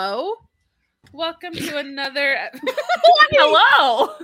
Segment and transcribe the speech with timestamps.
[0.00, 0.34] Hello.
[1.12, 2.36] Welcome to another.
[3.32, 4.14] Hello.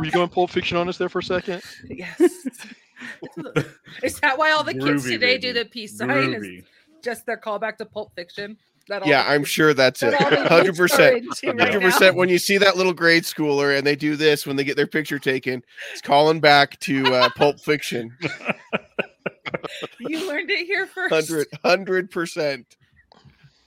[0.00, 1.62] Were you going Pulp Fiction on us there for a second?
[1.86, 2.18] yes.
[4.02, 6.32] Is that why all the kids Groovy, today do the peace sign?
[6.32, 6.64] Is
[7.02, 8.56] just their callback to Pulp Fiction?
[8.88, 10.12] That Yeah, I'm kids- sure that's it.
[10.12, 12.16] that all Hundred percent, Hundred percent.
[12.16, 14.86] When you see that little grade schooler and they do this when they get their
[14.86, 15.62] picture taken,
[15.92, 18.16] it's calling back to uh, Pulp Fiction.
[20.00, 21.12] You learned it here first.
[21.12, 22.76] Hundred, hundred percent.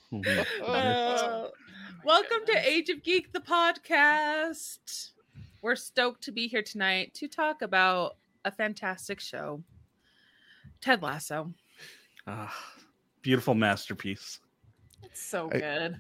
[0.66, 1.48] Uh,
[2.06, 5.10] welcome to Age of Geek, the podcast.
[5.62, 9.62] We're stoked to be here tonight to talk about a fantastic show,
[10.80, 11.54] Ted Lasso.
[12.26, 12.56] Ah,
[13.22, 14.40] beautiful masterpiece.
[15.04, 16.00] It's so I- good.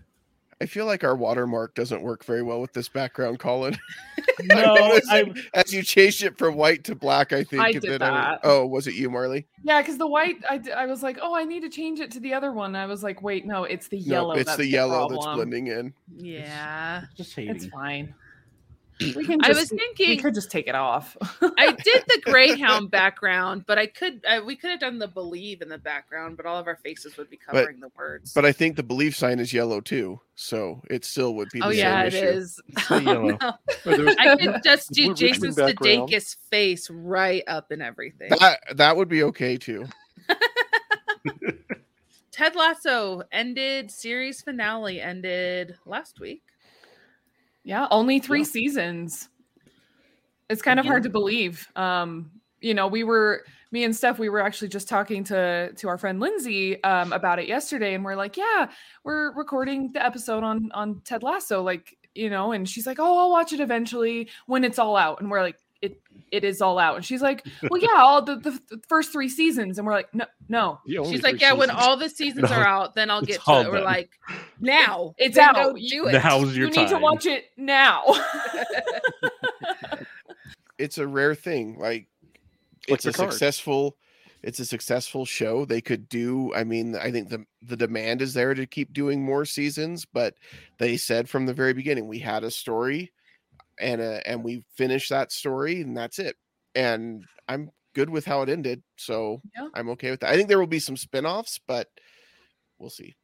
[0.59, 3.77] I feel like our watermark doesn't work very well with this background, Colin.
[4.43, 7.59] No, noticed I, as you changed it from white to black, I think.
[7.59, 9.47] I did then I- oh, was it you, Marley?
[9.63, 12.19] Yeah, because the white, I, I was like, oh, I need to change it to
[12.19, 12.75] the other one.
[12.75, 14.33] I was like, wait, no, it's the yellow.
[14.35, 15.91] no, it's that's the yellow that's blending in.
[16.15, 17.05] Yeah.
[17.15, 17.55] just It's hating.
[17.55, 18.13] It's fine.
[18.99, 21.15] We can I was thinking we could just take it off.
[21.41, 25.61] I did the Greyhound background, but I could I, we could have done the believe
[25.61, 28.33] in the background, but all of our faces would be covering the words.
[28.33, 31.61] But I think the belief sign is yellow too, so it still would be.
[31.61, 32.25] Oh, the oh same yeah, it issue.
[32.25, 32.61] is.
[32.89, 33.37] Oh, no.
[33.85, 36.09] Or I could just do Blue Richmond Jason background.
[36.09, 38.29] Sudeikis' face right up and everything.
[38.39, 39.85] That that would be okay too.
[42.31, 46.43] Ted Lasso ended series finale ended last week.
[47.67, 48.45] Yeah, only three Yeah.
[48.45, 49.29] seasons.
[50.49, 51.67] It's kind of hard to believe.
[51.75, 55.89] Um, you know, we were me and Steph, we were actually just talking to to
[55.89, 58.69] our friend Lindsay um, about it yesterday, and we're like, yeah,
[59.03, 63.19] we're recording the episode on on Ted Lasso, like you know, and she's like, oh,
[63.19, 65.57] I'll watch it eventually when it's all out, and we're like,
[66.31, 69.11] it it is all out, and she's like, well, yeah, all the, the, the first
[69.11, 72.09] three seasons, and we're like, no, no, the She's like, three Yeah, when all the
[72.09, 73.71] seasons No, are out, then I'll get to all it.
[73.71, 74.09] We're like,
[74.59, 75.13] now.
[75.17, 75.79] It's Then out.
[75.79, 76.13] You- do it.
[76.23, 76.83] Now's your you time.
[76.85, 78.03] need to watch it now.
[80.77, 81.77] It's a rare thing.
[81.79, 82.07] Like
[82.87, 83.31] Like it's a Picard.
[83.31, 83.97] successful
[84.43, 85.65] it's a successful show.
[85.65, 89.23] They could do I mean, I think the the demand is there to keep doing
[89.23, 90.35] more seasons, but
[90.77, 93.11] they said from the very beginning we had a story
[93.79, 96.35] and uh, and we finished that story and that's it.
[96.75, 99.69] And I'm good with how it ended, so Yeah.
[99.73, 100.29] I'm okay with that.
[100.29, 101.87] I think there will be some spin-offs, but
[102.77, 103.15] we'll see.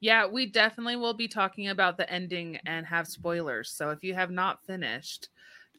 [0.00, 3.70] Yeah, we definitely will be talking about the ending and have spoilers.
[3.70, 5.28] So if you have not finished,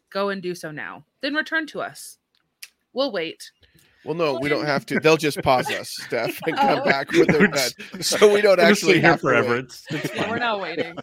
[0.10, 1.04] go and do so now.
[1.22, 2.18] Then return to us.
[2.94, 3.52] We'll wait.
[4.06, 5.00] Well, no, we don't have to.
[5.04, 6.86] They'll just pause us, Steph, and come Oh.
[6.86, 8.02] back when they're done.
[8.02, 9.50] So we don't We'll actually stay here have to forever.
[9.56, 9.64] wait.
[9.66, 10.96] It's, it's Yeah, we're not waiting.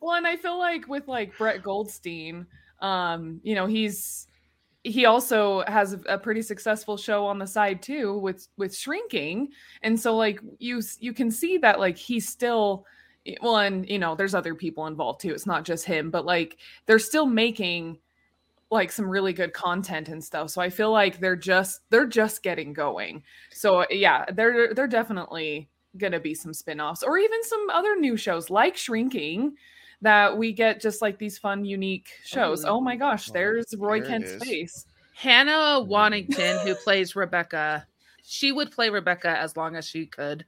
[0.00, 2.46] well, and I feel like with like Brett Goldstein,
[2.84, 4.26] um, you know, he's
[4.82, 9.48] he also has a, pretty successful show on the side too with with shrinking,
[9.82, 12.84] and so like you you can see that like he's still
[13.40, 15.32] well, and you know, there's other people involved too.
[15.32, 17.98] It's not just him, but like they're still making
[18.70, 20.50] like some really good content and stuff.
[20.50, 23.22] So I feel like they're just they're just getting going.
[23.50, 28.50] So yeah, they're they're definitely gonna be some spin-offs or even some other new shows
[28.50, 29.54] like Shrinking
[30.04, 32.64] that we get just like these fun, unique shows.
[32.64, 34.86] Oh, Oh, my gosh, there's Roy there Kent's face.
[35.14, 35.50] Hannah
[35.80, 35.90] mm-hmm.
[35.92, 37.86] Waddingham, who plays Rebecca,
[38.26, 40.46] she would play Rebecca as long as she could.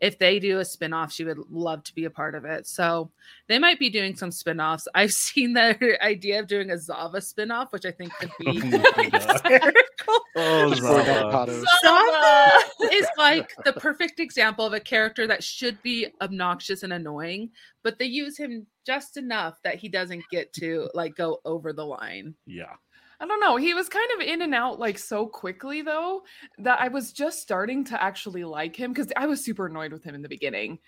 [0.00, 2.66] If they do a spinoff, she would love to be a part of it.
[2.68, 3.10] So
[3.48, 4.86] they might be doing some spinoffs.
[4.94, 8.92] I've seen the idea of doing a Zava spinoff, which I think could be Oh
[8.96, 9.30] my God.
[9.32, 9.82] hysterical.
[10.08, 11.02] Oh, Or Zava.
[11.02, 11.64] avocados.
[11.82, 17.50] Zava is like the perfect example of a character that should be obnoxious and annoying,
[17.82, 21.84] but they use him just enough that he doesn't get to like go over the
[21.84, 22.34] line.
[22.46, 22.74] Yeah.
[23.18, 23.56] I don't know.
[23.56, 26.22] He was kind of in and out like so quickly though
[26.58, 30.04] that I was just starting to actually like him because I was super annoyed with
[30.04, 30.78] him in the beginning.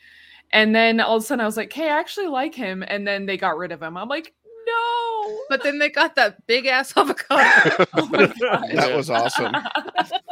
[0.53, 2.85] And then all of a sudden I was like, hey, I actually like him.
[2.87, 3.97] And then they got rid of him.
[3.97, 4.48] I'm like, no.
[5.49, 7.87] But then they got that big ass avocado.
[7.95, 8.27] oh my
[8.75, 9.55] That was awesome.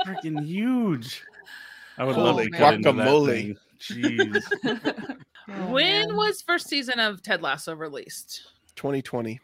[0.07, 1.23] Freaking huge.
[1.99, 2.61] I would Oh, love to man.
[2.61, 3.27] cut into that Guacamole.
[3.27, 3.57] thing.
[3.81, 5.17] Jeez.
[5.49, 6.17] Oh, when man.
[6.17, 8.43] was first season of Ted Lasso released?
[8.75, 9.39] 2020.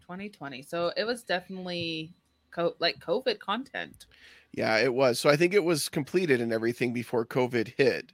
[0.00, 0.62] 2020.
[0.62, 2.14] So it was definitely
[2.50, 4.06] co- like COVID content.
[4.54, 5.20] Yeah, it was.
[5.20, 8.10] So I think it was completed and everything before COVID hit,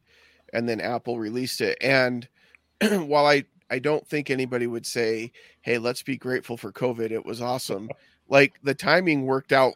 [0.53, 1.79] and then Apple released it.
[1.81, 2.27] And
[2.83, 5.33] while I I don't think anybody would say,
[5.63, 7.89] "Hey, let's be grateful for COVID," it was awesome.
[8.29, 9.75] like the timing worked out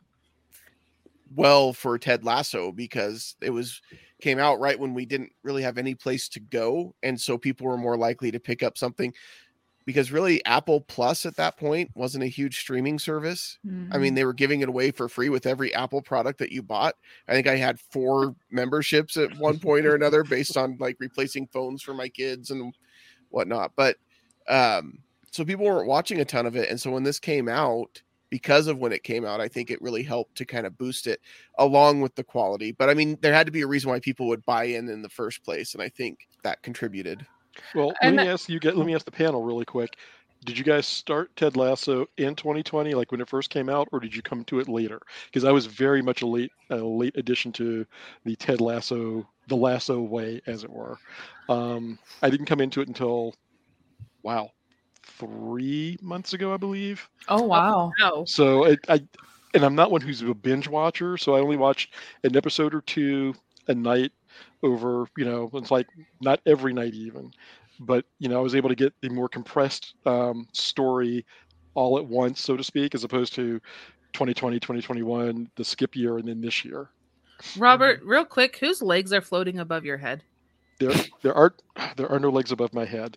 [1.34, 3.80] well for Ted Lasso because it was
[4.20, 7.66] came out right when we didn't really have any place to go, and so people
[7.66, 9.12] were more likely to pick up something.
[9.86, 13.58] Because really, Apple Plus at that point wasn't a huge streaming service.
[13.64, 14.00] I Mm-hmm.
[14.02, 16.94] mean, they were giving it away for free with every Apple product that you bought.
[17.28, 21.48] I think I had four memberships at one point or another based on like replacing
[21.48, 22.74] phones for my kids and
[23.34, 23.72] whatnot.
[23.76, 23.96] But
[24.48, 24.98] um,
[25.30, 28.66] so people weren't watching a ton of it, and so when this came out, because
[28.66, 31.20] of when it came out, I think it really helped to kind of boost it
[31.58, 32.72] along with the quality.
[32.72, 35.02] But I mean, there had to be a reason why people would buy in in
[35.02, 37.26] the first place, and I think that contributed.
[37.74, 38.58] Well, And let me ask you.
[38.58, 39.96] Get let me ask the panel really quick.
[40.44, 44.00] Did you guys start Ted Lasso in 2020, like when it first came out, or
[44.00, 45.00] did you come to it later?
[45.26, 47.86] Because I was very much a late, a late addition to
[48.24, 50.98] the Ted Lasso, the Lasso way, as it were.
[51.48, 53.34] Um, I didn't come into it until,
[54.22, 54.50] wow,
[55.02, 57.08] three months ago, I believe.
[57.28, 57.92] Oh wow.
[58.00, 58.24] No.
[58.24, 59.02] So it, I,
[59.54, 61.90] and I'm not one who's a binge watcher, so I only watch
[62.24, 63.34] an episode or two
[63.68, 64.12] a night
[64.62, 65.86] over, you know, it's like
[66.20, 67.30] not every night even,
[67.80, 71.24] but you know, I was able to get the more compressed um, story
[71.74, 73.60] all at once, so to speak, as opposed to
[74.12, 76.88] 2020, 2021, the skip year, and then this year.
[77.58, 80.22] Robert, real quick, whose legs are floating above your head?
[80.80, 80.92] There,
[81.22, 81.54] there are
[81.96, 83.16] there are no legs above my head.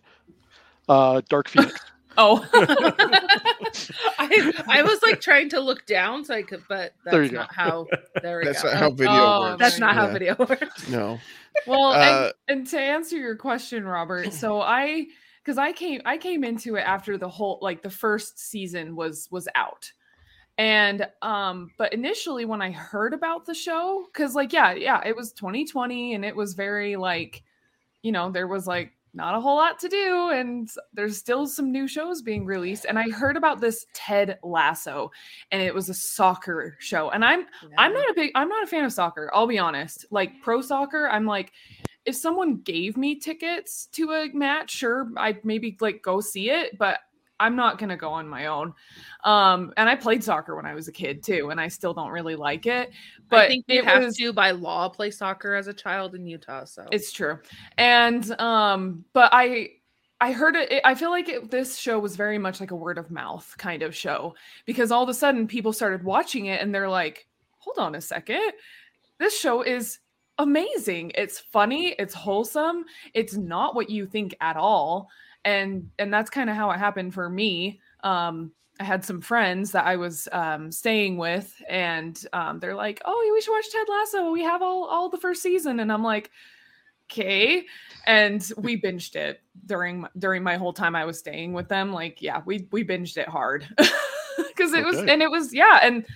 [0.88, 1.78] Uh, Dark Phoenix.
[2.16, 2.44] Oh.
[4.18, 7.30] I I was like trying to look down so I could, but that's There you
[7.30, 7.36] go.
[7.38, 7.86] not how.
[8.22, 8.70] There we That's go.
[8.70, 9.58] not how video Oh, works.
[9.60, 10.88] That's not how video works.
[10.88, 11.18] No.
[11.66, 15.06] well, Uh, and, and to answer your question, Robert, so I
[15.44, 19.28] because I came I came into it after the whole like the first season was
[19.30, 19.92] was out.
[20.58, 25.16] And um but initially when I heard about the show cuz like yeah, yeah, it
[25.16, 27.42] was 2020 and it was very like
[28.02, 31.72] you know, there was like not a whole lot to do and there's still some
[31.72, 32.84] new shows being released.
[32.86, 35.10] And I heard about this Ted Lasso
[35.50, 37.10] and it was a soccer show.
[37.10, 37.46] And I'm
[37.76, 40.06] I'm not a big I'm not a fan of soccer, I'll be honest.
[40.10, 41.52] Like pro soccer, I'm like
[42.04, 46.78] if someone gave me tickets to a match, sure, I'd maybe like go see it,
[46.78, 47.00] but
[47.40, 48.74] I'm not going to go on my own.
[49.24, 52.10] Um and I played soccer when I was a kid too and I still don't
[52.10, 52.90] really like it,
[53.28, 56.26] but I think you have was, to by law play soccer as a child in
[56.26, 56.64] Utah.
[56.64, 57.38] So it's true.
[57.76, 59.70] And um but I
[60.20, 62.98] I heard it I feel like it, this show was very much like a word
[62.98, 64.34] of mouth kind of show
[64.66, 67.26] because all of a sudden people started watching it and they're like,
[67.58, 68.52] "Hold on a second.
[69.18, 69.98] This show is
[70.38, 71.12] amazing.
[71.16, 75.08] It's funny, it's wholesome, it's not what you think at all."
[75.44, 77.80] And and that's kind of how it happened for me.
[78.02, 83.02] Um I had some friends that I was um, staying with, and um, they're like,
[83.04, 84.30] "Oh, we should watch Ted Lasso.
[84.30, 86.30] We have all all the first season." And I'm like,
[87.10, 87.64] "Okay."
[88.06, 91.92] And we binged it during my- during my whole time I was staying with them.
[91.92, 93.66] Like, yeah, we we binged it hard
[94.36, 95.80] because it was and it was yeah.
[95.82, 96.06] And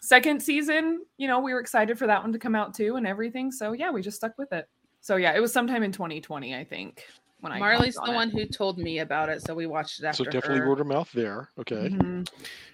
[0.00, 3.06] second season, you know, we were excited for that one to come out too and
[3.06, 3.52] everything.
[3.52, 4.68] So yeah, we just stuck with it.
[5.02, 7.04] So yeah, it was sometime in 2020, I think.
[7.46, 8.32] When I Marley's the on one it.
[8.32, 10.68] who told me about it, so we watched it after so definitely her.
[10.68, 11.50] word of mouth there.
[11.56, 11.90] Okay.
[11.90, 12.28] Mhm.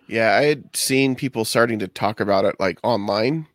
[0.06, 3.48] Yeah, I had seen people starting to talk about it like online.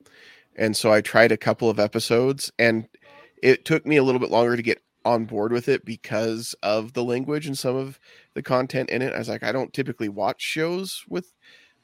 [0.56, 2.88] And so I tried a couple of episodes and
[3.42, 6.94] it took me a little bit longer to get on board with it because of
[6.94, 8.00] the language and some of
[8.36, 9.12] the content in it.
[9.12, 11.34] I was like, I don't typically watch shows with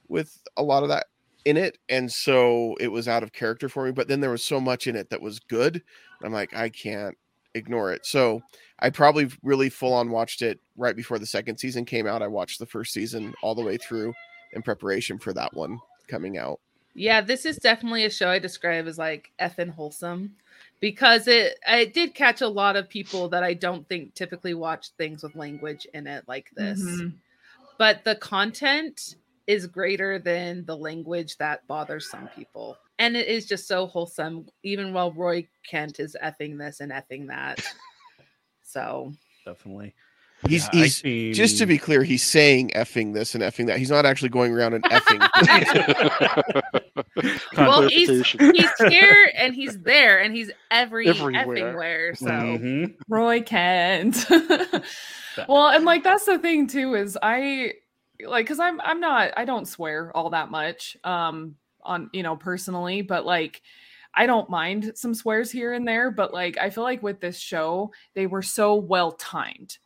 [0.08, 1.08] with a lot of that
[1.44, 1.80] in it.
[1.90, 3.94] And so it was out of character for me.
[3.94, 5.82] But then there was so much in it that was good.
[6.24, 7.18] I'm like, I can't
[7.56, 8.06] ignore it.
[8.06, 8.42] So
[8.80, 12.22] I probably really full on watched it right before the second season came out.
[12.22, 14.14] I watched the first season all the way through
[14.54, 16.60] in preparation for that one coming out.
[16.96, 20.36] Yeah, this is definitely a show I describe as like effing wholesome
[20.80, 24.89] because it it did catch a lot of people that I don't think typically watch
[24.98, 26.82] things with language in it like this.
[26.82, 27.13] Mhm.
[27.80, 29.16] But the content
[29.48, 32.77] is greater than the language that bothers some people.
[33.00, 37.28] And it is just so wholesome, even while Roy Kent is effing this and effing
[37.28, 37.60] that.
[38.62, 39.14] so
[39.46, 39.94] Definitely.
[40.48, 41.02] He's Yeah, I he's
[41.38, 43.78] just to be clear, he's saying effing this and effing that.
[43.80, 45.22] He's not actually going around and effing.
[47.56, 51.46] Well, he's- he's here and he's there and he's every Everywhere.
[51.46, 52.16] effing where.
[52.16, 52.96] So Mhm.
[53.08, 54.26] Roy Kent.
[55.48, 57.74] well, and like that's the thing too is I
[58.26, 62.36] like cuz I'm I'm not I don't swear all that much um on you know
[62.36, 63.62] personally, but like
[64.13, 67.40] I don't mind some swears here and there, but like I feel like with this
[67.40, 69.78] show they were so well timed.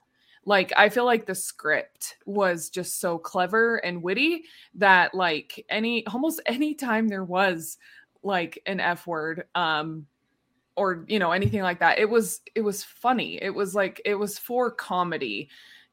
[0.46, 4.44] Like I feel like the script was just so clever and witty
[4.76, 7.78] that like any almost any time there was
[8.24, 10.08] like an F word um
[10.76, 14.16] or you know anything like that it was it was funny it was like it
[14.16, 15.50] was for comedy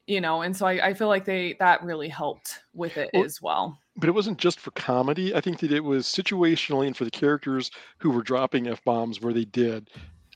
[0.07, 3.23] you know and so i, I feel like they that really helped with it Well,
[3.23, 5.33] as well but it wasn't just for comedy.
[5.35, 9.21] I think that it was situationally and for the characters who were dropping f bombs
[9.21, 9.89] where they did.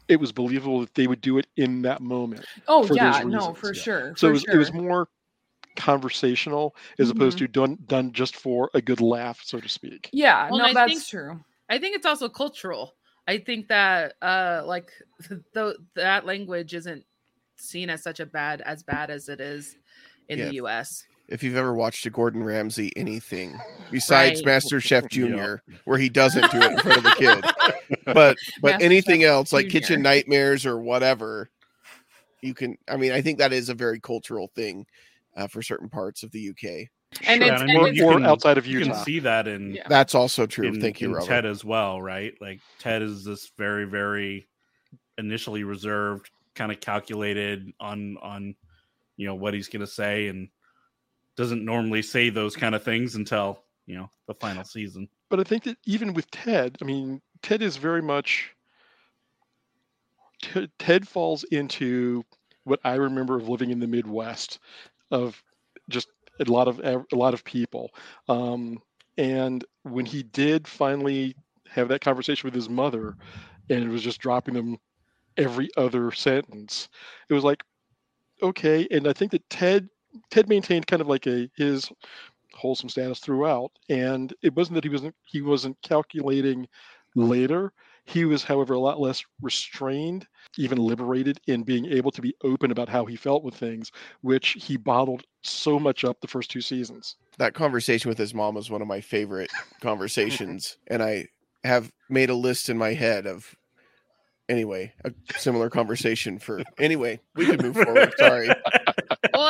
[0.07, 2.45] It was believable that they would do it in that moment.
[2.67, 3.81] oh for yeah no for yeah.
[3.81, 5.07] sure So for it was, it was more
[5.75, 7.45] conversational as opposed Mm-hmm.
[7.45, 10.09] to done done just for a good laugh, so to speak.
[10.11, 11.39] yeah Well, no I that's think- true
[11.71, 12.95] I think it's also cultural.
[13.27, 14.91] I think that uh like
[15.53, 17.05] the that language isn't
[17.57, 19.75] seen as such a bad as bad as it is
[20.27, 20.45] in Yeah.
[20.49, 21.05] the US.
[21.29, 23.57] If you've ever watched a Gordon Ramsay anything
[23.91, 24.45] besides Right.
[24.47, 25.07] Master Chef Yeah.
[25.09, 27.45] Junior, where he doesn't do it in front of the kid,
[28.05, 31.49] but but Master anything Chef else like Kitchen Nightmares or whatever,
[32.41, 32.77] you can.
[32.87, 34.85] I mean, I think that is a very cultural thing
[35.37, 36.87] uh, for certain parts of the UK.
[37.27, 39.47] And Sure, it's, and and it's- you or can- outside of You can see that
[39.47, 39.87] in Yeah.
[39.87, 40.67] That's also true.
[40.67, 41.27] in, Thank you, Robert.
[41.27, 42.33] Ted as well, right?
[42.41, 44.47] Like Ted is this very, very
[45.17, 48.55] initially reserved, kind of calculated on on
[49.17, 50.49] you know what he's going to say, and
[51.39, 55.07] doesn't normally say those kind of things until you know the final season.
[55.29, 58.53] but I think that even with Ted, I mean, Ted is very much
[60.41, 62.25] Ted, Ted falls into
[62.65, 64.59] what I remember of living in the Midwest,
[65.11, 65.41] of
[65.87, 66.09] just
[66.45, 67.91] a lot of a lot of people.
[68.27, 68.79] Um,
[69.17, 71.37] and when he did finally
[71.69, 73.15] have that conversation with his mother,
[73.69, 74.77] and it was just dropping them
[75.37, 76.89] every other sentence,
[77.29, 77.63] it was like,
[78.43, 78.85] okay.
[78.91, 79.87] And I think that Ted
[80.29, 81.89] Ted maintained kind of like a his
[82.53, 86.67] wholesome status throughout and it wasn't that he wasn't he wasn't calculating
[87.15, 87.71] later.
[88.05, 92.71] He was however a lot less restrained even liberated in being able to be open
[92.71, 96.61] about how he felt with things which he bottled so much up the first two
[96.61, 97.17] seasons.
[97.37, 101.27] That conversation with his mom was one of my favorite conversations and i
[101.63, 103.55] have made a list in my head of
[104.47, 108.49] anyway a similar conversation for anyway we can move forward sorry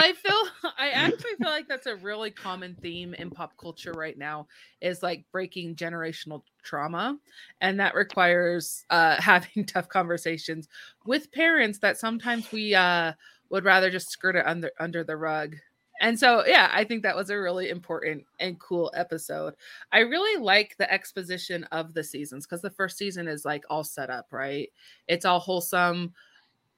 [0.10, 4.18] I feel I actually feel like that's a really common theme in pop culture right
[4.18, 4.48] now
[4.82, 7.18] is like breaking generational trauma
[7.62, 10.68] and that requires uh having tough conversations
[11.06, 13.14] with parents that sometimes we uh
[13.50, 15.56] would rather just skirt it under under the rug.
[16.02, 19.54] And so yeah, I think that was a really important and cool episode.
[19.92, 23.84] I really like the exposition of the seasons cuz the first season is like all
[23.84, 24.70] set up, right?
[25.08, 26.14] It's all wholesome.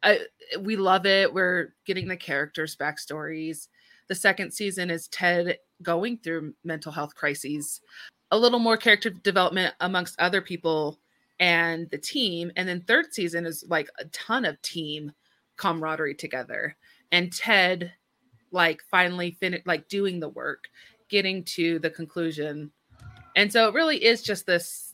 [0.04, 0.22] I,
[0.60, 1.34] we love it.
[1.34, 3.68] We're getting the characters' backstories.
[4.08, 7.82] The second season is Ted going through mental health crises,
[8.32, 11.00] a little more character development amongst other people
[11.40, 12.52] and the team.
[12.56, 15.12] And then third season is like a ton of team
[15.58, 16.76] camaraderie together.
[17.12, 17.94] And Ted,
[18.52, 20.66] like, finally finished, like, doing the work,
[21.10, 22.72] getting to the conclusion.
[23.36, 24.94] And so it really is just this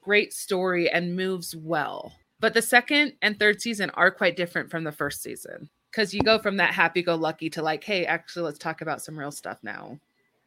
[0.00, 2.12] great story and moves well.
[2.40, 6.20] But the second and third season are quite different from the first season because you
[6.22, 9.32] go from that happy go lucky to like, hey, actually, let's talk about some real
[9.32, 9.98] stuff now.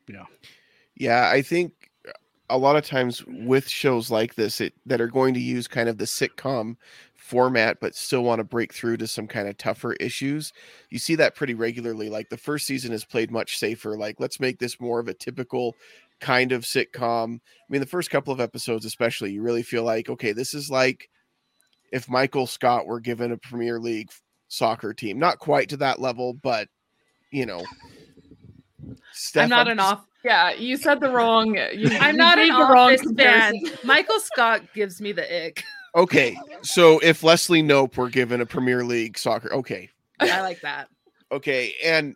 [0.08, 0.26] Yeah,
[0.96, 1.30] Yeah.
[1.30, 1.92] I think
[2.52, 5.88] a lot of times with shows like this it, that are going to use kind
[5.88, 6.76] of the sitcom
[7.16, 10.52] format but still want to break through to some kind of tougher issues
[10.90, 14.40] you see that pretty regularly like the first season is played much safer like let's
[14.40, 15.76] make this more of a typical
[16.20, 20.10] kind of sitcom i mean the first couple of episodes especially you really feel like
[20.10, 21.10] okay this is like
[21.92, 24.10] if michael scott were given a premier league
[24.48, 26.68] soccer team not quite to that level but
[27.32, 27.64] you know
[28.84, 30.06] I'm not Stefan- an off.
[30.24, 31.56] yeah, you said the wrong.
[31.56, 33.54] You, I'm you not an the wrong fan.
[33.84, 35.64] Michael Scott gives me the ick.
[35.96, 40.88] Okay, so if Leslie Knope were given a Premier League soccer, okay, I like that.
[41.32, 42.16] okay, and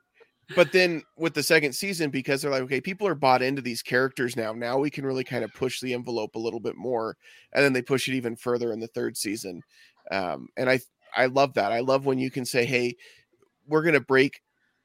[0.55, 3.81] but then with the second season, because they're like, okay, people are bought into these
[3.81, 4.53] characters now.
[4.53, 7.17] Now we can really kind of push the envelope a little bit more,
[7.53, 9.61] and then they push it even further in the third season.
[10.11, 10.79] Um, and I
[11.15, 11.71] I love that.
[11.71, 12.95] I love when you can say, hey,
[13.67, 14.41] we're gonna break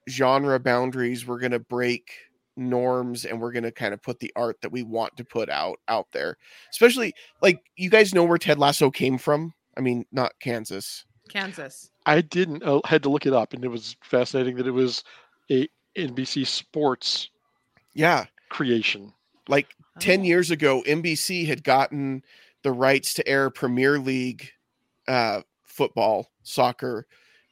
[0.09, 1.27] genre boundaries.
[1.27, 2.11] We're gonna break
[2.57, 5.49] norms and we're going to kind of put the art that we want to put
[5.49, 6.37] out out there
[6.71, 11.91] especially like you guys know where ted lasso came from i mean not kansas Kansas.
[12.07, 15.03] i didn't uh, had to look it up and it was fascinating that it was
[15.51, 17.29] a nbc sports
[17.95, 18.27] yeah.
[18.49, 19.13] creation.
[19.49, 20.23] Like 10 Oh.
[20.25, 22.23] years ago nbc had gotten
[22.63, 24.49] the rights to air premier league
[25.09, 27.07] uh, football soccer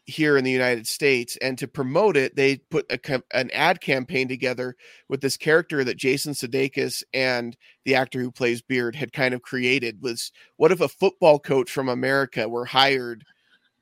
[0.05, 4.29] here in the united states and to promote it they put a, an ad campaign
[4.29, 4.77] together
[5.09, 9.43] with this character that jason sudeikis and the actor who plays beard had kind of
[9.43, 13.25] created was what if a football coach from america were hired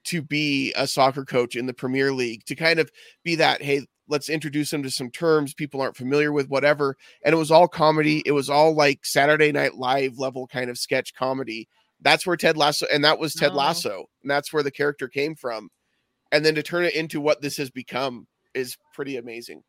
[0.04, 2.44] to be a soccer coach in the premier league?
[2.46, 2.90] To kind of
[3.24, 7.32] be that hey let's introduce them to some terms people aren't familiar with whatever and
[7.34, 11.14] it was all comedy it was all like saturday night live level kind of sketch
[11.14, 11.68] comedy
[12.02, 13.56] that's where ted lasso and that was ted Oh.
[13.56, 15.68] lasso and that's where the character came from
[16.32, 19.62] and then to turn it into what this has become is pretty amazing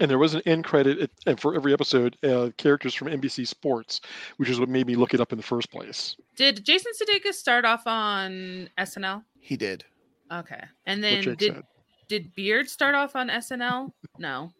[0.00, 4.00] and there was an end credit and for every episode uh, characters from nbc sports
[4.38, 7.34] which is what made me look it up in the first place Did Jason Sudeikis
[7.34, 9.22] start off on SNL?
[9.38, 9.84] he did
[10.32, 11.62] Okay, and then did said.
[12.08, 13.90] Did Beard start off on SNL?
[14.18, 14.52] No.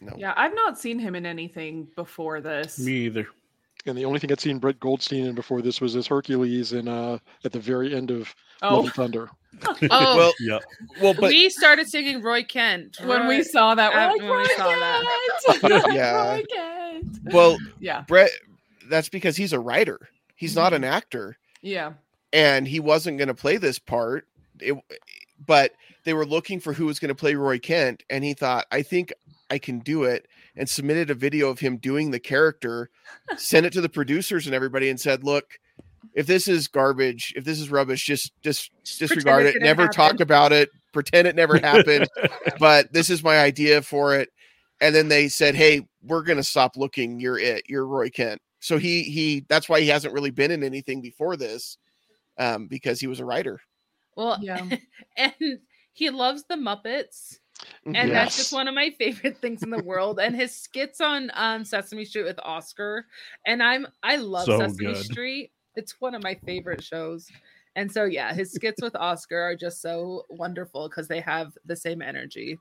[0.00, 2.78] no Yeah, I've not seen him in anything before this.
[2.78, 3.26] Me either.
[3.86, 6.88] and the only thing i'd seen brett goldstein in before this was as hercules in
[6.88, 9.30] uh at the very end of love Oh, and thunder
[9.90, 10.62] Oh, Well, Yep.
[11.00, 14.36] well, but we started singing Roy Kent when we saw that, we're like, when we
[14.36, 15.58] Roy saw that.
[15.60, 15.84] Kent!
[15.94, 16.32] Yeah.
[16.34, 17.18] Roy Kent.
[17.32, 18.30] well, yeah, Brett.
[18.90, 20.08] That's because he's a writer.
[20.36, 20.84] He's not Mm-hmm.
[20.84, 21.36] an actor.
[21.62, 21.92] yeah,
[22.32, 24.26] and he wasn't going to play this part.
[24.60, 24.74] It,
[25.46, 25.72] but
[26.08, 28.80] they were looking for who was going to play Roy Kent, and he thought, I
[28.80, 29.12] think
[29.50, 32.88] I can do it, and submitted a video of him doing the character,
[33.36, 35.58] sent it to the producers and everybody, and said, "Look,
[36.14, 39.52] if this is garbage, if this is rubbish, just just Just disregard pretend it.
[39.52, 40.70] didn't Never talk about it.
[40.92, 42.08] Pretend it never happened.
[42.58, 44.30] but this is my idea for it."
[44.80, 47.20] And then they said, "Hey, we're going to stop looking.
[47.20, 47.64] You're it.
[47.68, 51.36] You're Roy Kent." So he he that's why he hasn't really been in anything before
[51.36, 51.78] this
[52.38, 53.60] um, because he was a writer.
[54.16, 54.64] well yeah.
[55.16, 55.60] and
[55.92, 57.38] he loves the muppets
[57.86, 57.94] Mm-hmm.
[57.94, 61.30] and that's just one of my favorite things in the world and his skits on
[61.34, 63.06] um sesame street with oscar
[63.46, 64.94] and i'm i love So sesame good.
[64.94, 67.28] street it's one of my favorite shows
[67.76, 71.76] and so yeah his skits with oscar are just so wonderful because they have the
[71.76, 72.58] same energy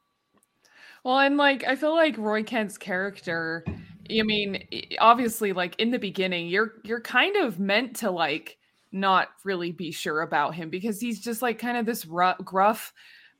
[1.04, 3.68] Well, and like I feel like Roy Kent's character,
[4.10, 4.64] I mean,
[5.00, 8.58] obviously like in the beginning, you're you're kind of meant to like
[8.92, 12.94] not really be sure about him because he's just like kind of this rough, gruff,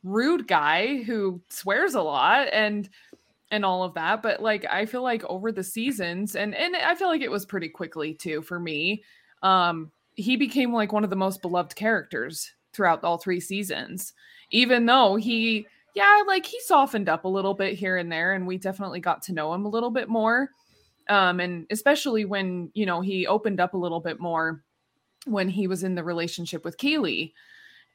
[0.04, 2.90] rude guy who swears a lot and
[3.50, 6.96] and all of that, but like I feel like over the seasons and and I
[6.96, 9.04] feel like it was pretty quickly too for me.
[9.42, 14.14] Um he became like one of the most beloved characters throughout all three seasons.
[14.52, 18.46] Even though he yeah, like he softened up a little bit here and there, and
[18.46, 20.50] we definitely got to know him a little bit more.
[21.10, 24.64] Um, and especially when you know he opened up a little bit more
[25.26, 27.34] when he was in the relationship with Keeley.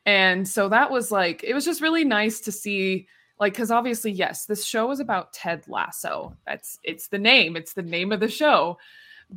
[0.04, 3.06] And so that was like it was just really nice to see
[3.38, 6.36] like because obviously yes this show is about ted lasso.
[6.46, 8.78] That's it's the name it's the name of the show.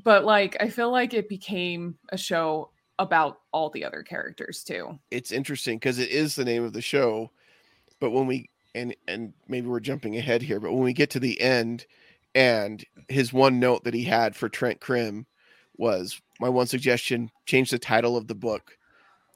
[0.04, 4.98] But like i feel like it became a show about all the other characters too.
[5.12, 7.32] It's interesting because it is the name of the show,
[8.00, 11.20] but when we and and maybe we're jumping ahead here, but when we get to
[11.20, 11.86] the end,
[12.34, 15.26] and his one note that he had for Trent Crimm
[15.80, 18.78] was my one suggestion: change the title of the book.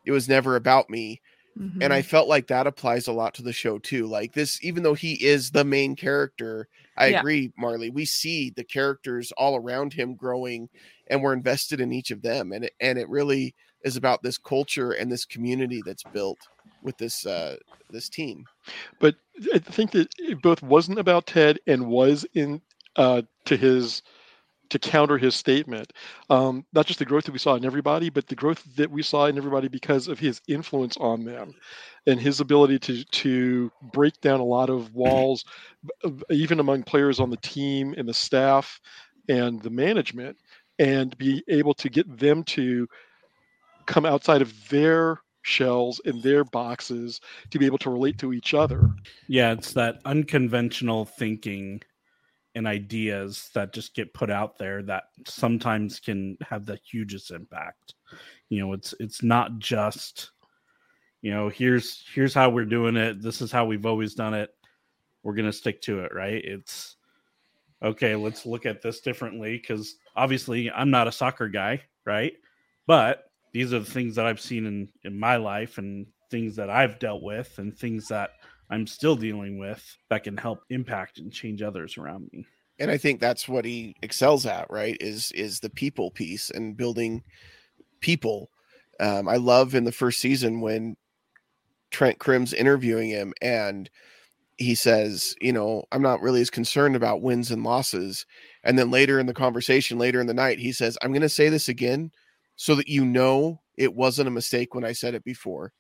[0.06, 1.22] It was never about me,
[1.82, 4.08] and I felt like that applies a lot to the show too.
[4.08, 7.20] Like this, even though he is the main character, I Yeah.
[7.20, 7.90] agree, Marley.
[7.90, 10.70] We see the characters all around him growing,
[11.08, 14.38] and we're invested in each of them, and it, and it really is about this
[14.38, 16.50] culture and this community that's built
[16.82, 17.56] with this uh
[17.92, 18.48] this team.
[19.00, 19.16] But
[19.54, 22.62] I think that it both wasn't about Ted and was in
[22.96, 24.02] uh, to his
[24.70, 25.92] to counter his statement.
[26.30, 29.02] Um, not just the growth that we saw in everybody, but the growth that we
[29.02, 31.54] saw in everybody because of his influence on them
[32.08, 35.46] and his ability to to break down a lot of walls,
[36.30, 38.80] even among players on the team and the staff
[39.28, 40.38] and the management,
[40.78, 42.88] and be able to get them to
[43.86, 48.54] come outside of their shells and their boxes to be able to relate to each
[48.54, 48.90] other.
[49.28, 51.82] Yeah, it's that unconventional thinking
[52.56, 57.96] and ideas that just get put out there that sometimes can have the hugest impact.
[58.50, 60.32] You know, it's it's not just
[61.22, 63.22] you know, here's here's how we're doing it.
[63.22, 64.54] This is how we've always done it.
[65.24, 66.44] We're going to stick to it, right?
[66.44, 66.96] It's
[67.84, 72.34] okay, let's look at this differently cuz obviously I'm not a soccer guy, right?
[72.88, 76.70] But these are the things that I've seen in in my life and things that
[76.70, 78.32] I've dealt with and things that
[78.70, 82.46] I'm still dealing with that can help impact and change others around me.
[82.80, 84.98] And I think that's what he excels at, right?
[85.02, 87.24] Is is the people piece and building
[88.00, 88.50] people.
[89.00, 90.96] Um, I love in the first season when
[91.92, 93.90] Trent Crimm's interviewing him and
[94.58, 98.26] he says, you know, I'm not really as concerned about wins and losses.
[98.64, 101.30] And then later in the conversation, later in the night, he says, I'm going to
[101.30, 102.12] say this again
[102.58, 105.72] so that you know it wasn't a mistake when I said it before.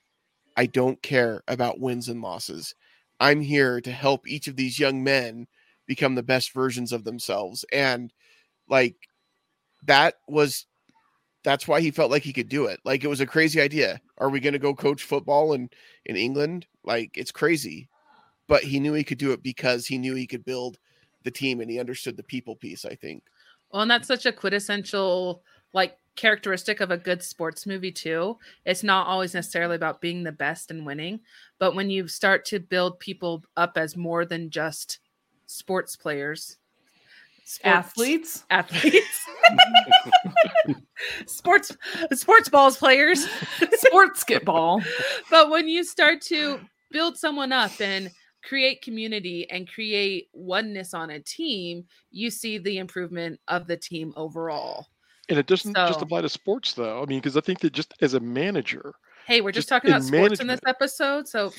[0.60, 2.76] I don't care about wins and losses.
[3.22, 5.48] I'm here to help each of these young men
[5.88, 7.64] become the best versions of themselves.
[7.72, 8.12] And
[8.68, 8.98] like
[9.86, 10.66] that was
[11.46, 12.82] that's why he felt like he could do it.
[12.84, 14.02] Like it was a crazy idea.
[14.18, 15.70] Are we going to go coach football in
[16.06, 16.68] in England?
[16.84, 17.88] Like it's crazy.
[18.50, 20.78] But he knew he could do it because he knew he could build
[21.24, 23.24] the team and he understood the people piece, I think.
[23.72, 25.42] Well, and that's such a quintessential
[25.72, 28.38] like characteristic of a good sports movie too.
[28.66, 31.22] It's not always necessarily about being the best and winning,
[31.60, 35.00] but when you start to build people up as more than just
[35.46, 36.58] sports players,
[37.46, 39.26] sports- athletes athletes,
[41.26, 41.76] sports
[42.12, 43.26] sports balls players,
[43.76, 44.84] sports skitball
[45.32, 46.60] but when you start to
[46.92, 48.12] build someone up and
[48.44, 54.14] create community and create oneness on a team, you see the improvement of the team
[54.16, 54.88] overall.
[55.30, 57.04] And it doesn't just apply to sports, though.
[57.04, 58.94] I mean, because I think that just as a manager,
[59.30, 61.54] Hey, we're just, Just talking about in sports in this episode, so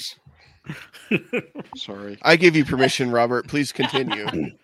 [1.77, 2.19] Sorry.
[2.23, 3.47] I give you permission, Robert.
[3.47, 4.27] Please continue.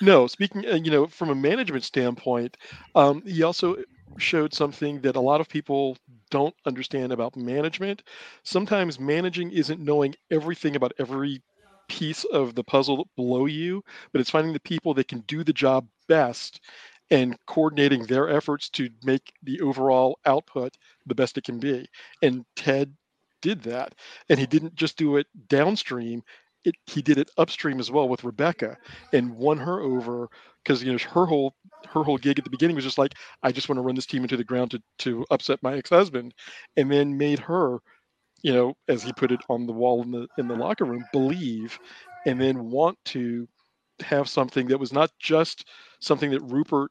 [0.00, 2.56] No, speaking, uh, you know, from a management standpoint,
[2.94, 3.76] um, he also
[4.16, 5.98] showed something that a lot of people
[6.30, 8.02] don't understand about management.
[8.44, 11.42] Sometimes managing isn't knowing everything about every
[11.88, 15.52] piece of the puzzle below you, but it's finding the people that can do the
[15.52, 16.60] job best
[17.10, 21.86] and coordinating their efforts to make the overall output the best it can be.
[22.22, 22.94] And Ted
[23.42, 23.94] did that.
[24.28, 26.22] And he didn't just do it downstream,
[26.64, 28.76] it, he did it upstream as well with Rebecca
[29.12, 30.28] and won her over
[30.64, 31.54] because you know her whole
[31.88, 34.06] her whole gig at the beginning was just like I just want to run this
[34.06, 36.34] team into the ground to to upset my ex-husband
[36.76, 37.78] and then made her
[38.42, 41.04] you know as he put it on the wall in the in the locker room
[41.12, 41.78] believe
[42.26, 43.48] and then want to
[44.00, 45.66] have something that was not just
[46.00, 46.90] something that Rupert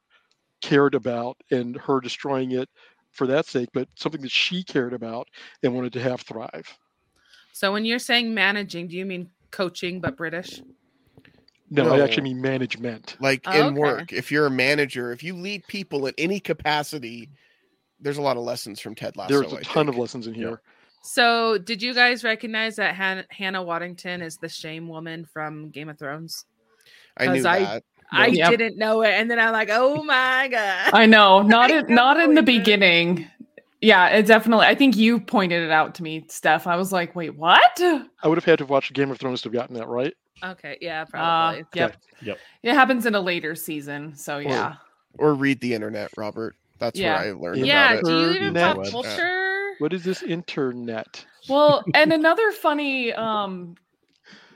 [0.60, 2.68] cared about and her destroying it
[3.12, 5.26] for that sake but something that she cared about
[5.62, 6.78] and wanted to have thrive
[7.52, 10.62] so when you're saying managing, do you mean coaching but British?
[11.70, 13.80] no, I actually mean management Like Oh, in okay.
[13.80, 17.28] work, if you're a manager, if you lead people in any capacity,
[18.00, 19.40] there's a lot of lessons from Ted Lasso.
[19.40, 19.96] there's a I ton think.
[19.96, 20.60] of lessons in here
[21.02, 25.88] So did you guys recognize that Han- Hannah Waddingham is the shame woman from Game
[25.88, 26.44] of Thrones?
[27.16, 27.84] I knew 'cause I- that.
[28.12, 28.50] I Yep.
[28.50, 30.90] didn't know it, and then I'm like, oh my god!
[30.94, 32.44] I know, not I in, not in the know it.
[32.46, 33.26] beginning.
[33.80, 34.66] Yeah, it definitely.
[34.66, 36.66] I think you pointed it out to me, Steph.
[36.66, 37.80] I was like, wait, what?
[37.80, 40.12] I would have had to have watched Game of Thrones to have gotten that right.
[40.44, 41.64] Okay, yeah, Uh, probably.
[41.74, 41.96] yep.
[42.22, 42.38] Yep.
[42.64, 44.74] It happens in a later season, so yeah.
[45.18, 46.56] Or read the internet, Robert.
[46.78, 47.20] That's Yeah.
[47.20, 48.20] where I learned yeah, about do it.
[48.20, 48.76] you even Internet.
[48.76, 49.74] pop culture?
[49.78, 51.24] What is this internet?
[51.48, 53.76] Well, and another funny um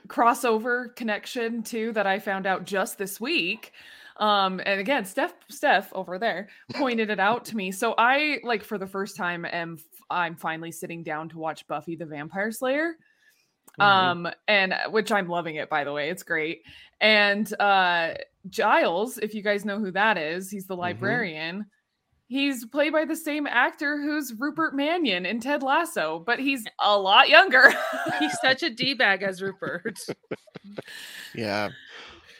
[0.08, 3.72] crossover connection too that I found out just this week.
[4.18, 7.72] Um, and again, Steph, Steph over there pointed it out to me.
[7.72, 9.78] So I like for the first time am
[10.10, 12.94] I'm finally sitting down to watch Buffy the Vampire Slayer.
[13.80, 13.84] Mhm.
[13.84, 16.62] Um, and which I'm loving it by the way, it's great.
[17.00, 18.14] And uh
[18.48, 21.66] Giles, if you guys know who that is, he's the librarian.
[22.32, 24.78] He's played by the same actor who's Rupert mm-hmm.
[24.78, 27.74] Mannion in Ted Lasso, but he's a lot younger.
[28.18, 29.98] He's such a d bag as Rupert.
[31.34, 31.68] Yeah.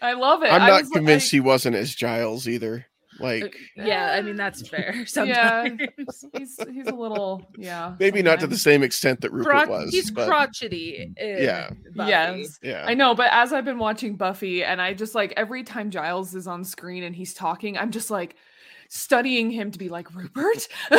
[0.00, 0.50] I love it.
[0.50, 2.86] I'm not was convinced like- he wasn't as Giles either.
[3.20, 4.94] Like uh, yeah, I mean that's fair.
[5.14, 7.94] Yeah, Sometimes he's he's a little yeah.
[8.00, 9.90] maybe not to the same extent that Rupert Crotch- was.
[9.90, 11.12] he's but crotchety.
[11.20, 11.70] Uh, yeah.
[11.94, 12.10] Buffy.
[12.10, 12.58] Yes.
[12.62, 12.86] yeah.
[12.86, 16.34] I know, but as I've been watching Buffy, and I just like every time Giles
[16.34, 18.36] is on screen and he's talking, I'm just like
[18.94, 20.68] studying him to be like Rupert.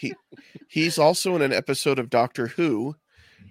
[0.00, 0.14] he,
[0.68, 2.96] He's also in an episode of Doctor Who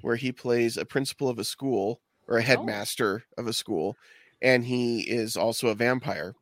[0.01, 2.39] where he plays a principal of a school or Oh.
[2.39, 3.95] a headmaster of a school,
[4.41, 6.35] and he is also a vampire.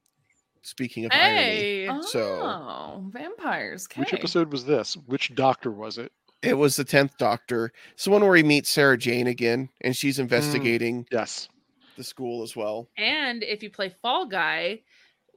[0.62, 3.88] Speaking of irony, Hey, oh, So- vampires.
[3.96, 4.96] Which episode was this?
[5.06, 6.12] Which doctor was it?
[6.44, 7.72] it was the tenth Doctor.
[7.94, 9.98] It's the one where he meets Sarah Jane again, and Mm.
[9.98, 11.50] she's investigating Yes.
[11.96, 12.90] the school as well.
[12.98, 14.82] and if you play Fall Guy,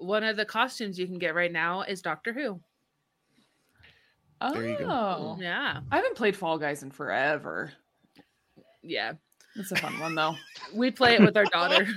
[0.00, 2.60] one of the costumes you can get right now is Doctor Who.
[4.40, 4.86] Oh, There you go.
[4.88, 5.36] Oh.
[5.40, 7.72] Yeah, I haven't played Fall Guys in forever.
[8.82, 9.12] yeah.
[9.56, 10.36] It's a fun one though.
[10.74, 11.86] We play it with our daughter.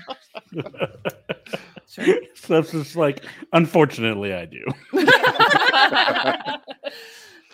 [1.89, 2.05] Sure.
[2.33, 4.63] so it's just like, unfortunately, I do.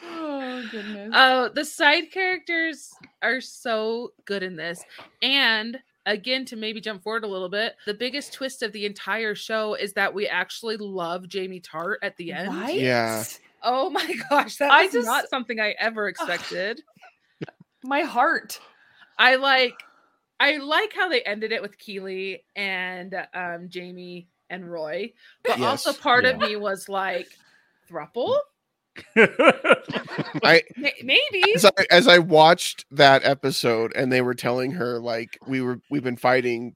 [0.06, 1.12] oh goodness.
[1.14, 2.90] Oh, the side characters
[3.22, 4.82] are so good in this.
[5.22, 5.78] And
[6.10, 9.76] again, to maybe jump forward a little bit, the biggest twist of the entire show
[9.76, 12.50] is that we actually love Jamie Tartt at the end.
[12.54, 12.80] right?
[12.80, 13.24] Yeah.
[13.64, 16.82] Oh my gosh, that I was just- not something I ever expected.
[17.84, 18.60] My heart.
[19.18, 19.74] I like
[20.40, 25.92] I like how they ended it with Keeley and um Jamie and Roy, but also
[25.92, 27.28] Yes, part of me was like
[27.90, 28.38] thruple?
[30.44, 30.64] I
[31.04, 31.44] Maybe.
[31.56, 35.80] as I as I watched that episode and they were telling her like we were
[35.90, 36.76] we've been fighting.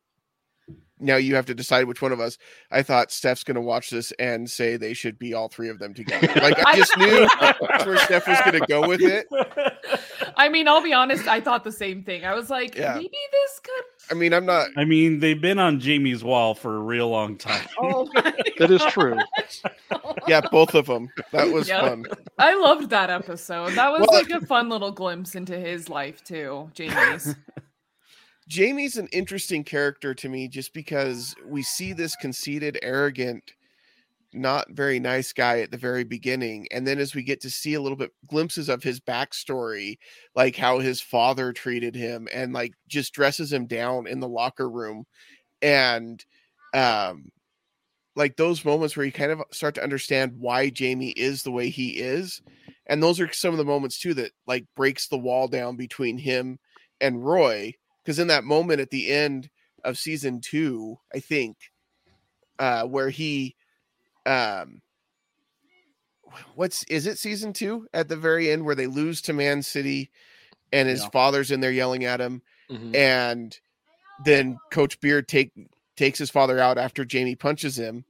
[1.03, 2.37] Now you have to decide which one of us.
[2.71, 5.93] I thought Steph's gonna watch this and say they should be all three of them
[5.93, 6.27] together.
[6.41, 9.27] Like I just knew that's where Steph was gonna go with it.
[10.37, 12.25] I mean, I'll be honest, I thought the same thing.
[12.25, 12.95] I was like, Yeah.
[12.95, 14.67] maybe this could I mean, I'm not.
[14.75, 17.65] I mean, they've been on Jamie's wall for a real long time.
[17.77, 19.17] Oh my That is true.
[20.27, 21.09] Yeah, both of them.
[21.31, 21.81] That was Yep.
[21.81, 22.05] fun.
[22.37, 23.71] I loved that episode.
[23.73, 27.35] That was Well- like a fun little glimpse into his life too, Jamie's.
[28.47, 33.53] Jamie's an interesting character to me just because we see this conceited, arrogant,
[34.33, 36.67] not very nice guy at the very beginning.
[36.71, 39.97] And then as we get to see a little bit glimpses of his backstory,
[40.35, 44.69] like how his father treated him and like just dresses him down in the locker
[44.69, 45.05] room.
[45.61, 46.23] And
[46.73, 47.31] um
[48.15, 51.69] like those moments where you kind of start to understand why Jamie is the way
[51.69, 52.41] he is.
[52.87, 56.17] and those are some of the moments too that like breaks the wall down between
[56.17, 56.59] him
[57.01, 57.73] and Roy
[58.03, 59.49] because in that moment at the end
[59.83, 61.57] of season 2 I think
[62.59, 63.55] uh where he
[64.25, 64.81] um
[66.55, 70.09] what's is it season 2 at the very end where they lose to Man City
[70.71, 71.09] and his Yeah.
[71.09, 72.95] father's in there yelling at him Mhm.
[72.95, 73.59] and
[74.25, 75.51] then coach beard take
[75.97, 78.05] takes his father out after jamie punches him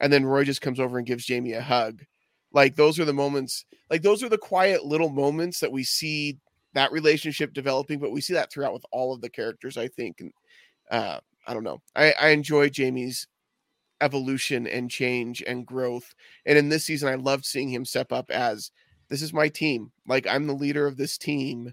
[0.00, 2.04] and then roy just comes over and gives jamie a hug
[2.52, 6.38] like those are the moments like those are the quiet little moments that we see
[6.74, 10.20] that relationship developing but we see that throughout with all of the characters i think
[10.20, 10.32] and
[10.90, 13.26] uh i don't know i i enjoy jamie's
[14.00, 16.14] evolution and change and growth
[16.46, 18.70] and in this season i loved seeing him step up as
[19.08, 21.72] this is my team like i'm the leader of this team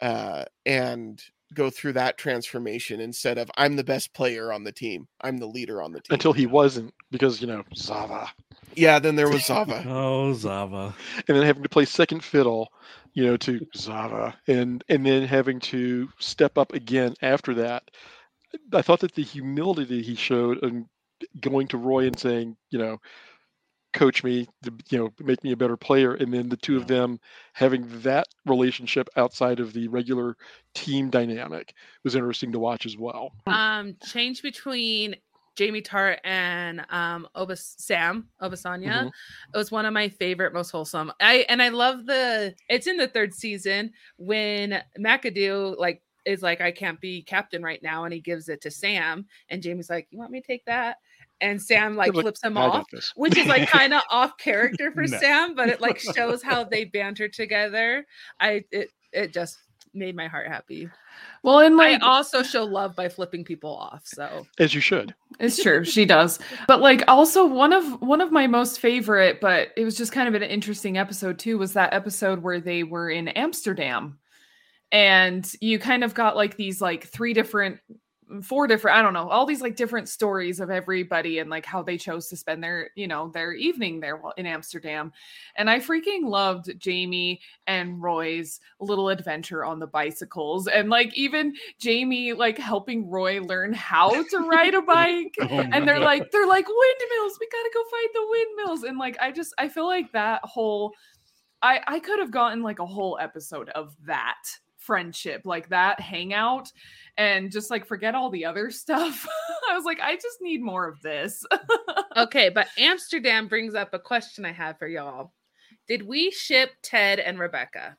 [0.00, 1.22] uh and
[1.54, 5.06] go through that transformation instead of I'm the best player on the team.
[5.20, 6.14] I'm the leader on the team.
[6.14, 8.30] Until he wasn't, because you know Zava,
[8.76, 9.84] yeah, then there was Zava.
[9.88, 10.94] Oh, Zava.
[11.28, 12.72] and then having to play second fiddle,
[13.14, 17.90] you know, to Zava, and and then having to step up again after that.
[18.72, 20.86] I thought that the humility that he showed and
[21.40, 22.98] going to Roy and saying, you know,
[23.92, 26.86] coach me, to, you know, make me a better player, and then the two of
[26.86, 27.18] them
[27.54, 30.36] having that relationship outside of the regular
[30.74, 33.32] team dynamic was interesting to watch as well.
[33.46, 35.16] Um, change between
[35.56, 39.04] Jamie Tartt and um Obas Sam Obisanya.
[39.04, 39.10] Mhm.
[39.54, 41.12] It was one of my favorite, most wholesome.
[41.20, 42.54] I and I love the.
[42.68, 47.80] It's in the third season when McAdoo like is like, I can't be captain right
[47.82, 50.64] now, and he gives it to Sam, and Jamie's like, you want me to take
[50.66, 50.96] that?
[51.40, 55.18] And Sam like flips him off which is like kind of off character for No.
[55.18, 58.06] Sam, but it like shows how they banter together.
[58.40, 59.58] I it it just
[59.96, 60.88] made my heart happy.
[61.42, 64.02] Well, and I like also show love by flipping people off.
[64.04, 65.14] So As you should.
[65.40, 66.38] It's true, she does.
[66.68, 70.28] But like also one of one of my most favorite, but it was just kind
[70.28, 74.18] of an interesting episode too, was that episode where they were in Amsterdam.
[74.92, 77.80] And you kind of got like these like three different
[78.42, 81.82] four different I don't know, all these like different stories of everybody and like how
[81.82, 85.12] they chose to spend their, you know, their evening there in Amsterdam.
[85.56, 91.54] And I freaking loved Jamie and Roy's little adventure on the bicycles and like even
[91.78, 96.04] Jamie like helping Roy learn how to ride a bike Oh and they're God.
[96.04, 99.68] like they're like windmills we gotta go find the windmills and like i just i
[99.68, 100.92] feel like that whole
[101.62, 104.42] i i could have gotten like a whole episode of that
[104.86, 106.70] friendship like that hangout
[107.18, 109.26] and just like forget all the other stuff
[109.68, 111.44] i was like i just need more of this
[112.16, 115.32] okay, but Amsterdam brings up a question I have for y'all.
[115.86, 117.96] Did we ship Ted and Rebecca?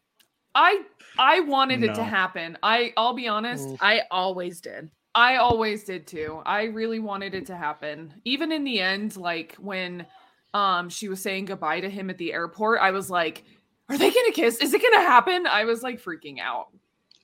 [0.55, 0.81] i
[1.19, 3.77] i wanted it to happen i i'll be honest Mm.
[3.81, 4.89] I always did.
[5.13, 6.41] I always did too.
[6.45, 8.13] I really wanted it to happen.
[8.23, 10.05] Even in the end, like when
[10.53, 13.43] um she was saying goodbye to him at the airport, I was like,
[13.89, 14.57] are they gonna kiss?
[14.57, 15.47] Is it gonna happen?
[15.47, 16.67] I was like freaking out.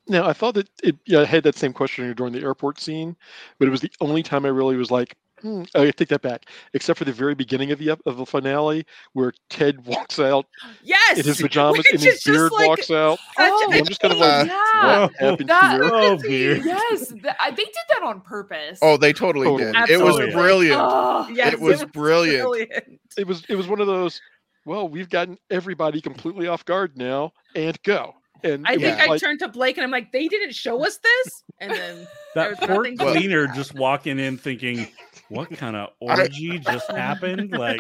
[0.08, 3.16] Now, I thought that it, yeah, I had that same question during the airport scene,
[3.58, 6.48] but it was the only time I really was like, hmm, I take that back,
[6.74, 10.46] except for the very beginning of the of the finale where Ted walks out
[10.84, 13.18] Yes, in his pajamas which and his beard like walks out.
[13.38, 15.00] such Oh, a I'm just kind of like, yeah.
[15.04, 15.90] what happened That- here?
[15.94, 16.58] Oh, beer.
[16.58, 18.80] Yes, th- I- they did that on purpose.
[18.82, 19.72] Oh, they totally Totally.
[19.72, 19.90] did.
[19.90, 20.82] It was brilliant.
[20.84, 22.44] Oh, Yes, it was brilliant.
[22.44, 23.00] brilliant.
[23.18, 24.20] It was it was one of those.
[24.66, 28.16] Well, we've gotten everybody completely off guard now, and go.
[28.44, 30.86] And I think was I like, turned to Blake and I'm like, they didn't show
[30.86, 34.88] us this, and then That There's poor cleaner just walking in thinking,
[35.30, 37.52] what kind of orgy just happened?
[37.52, 37.80] Like,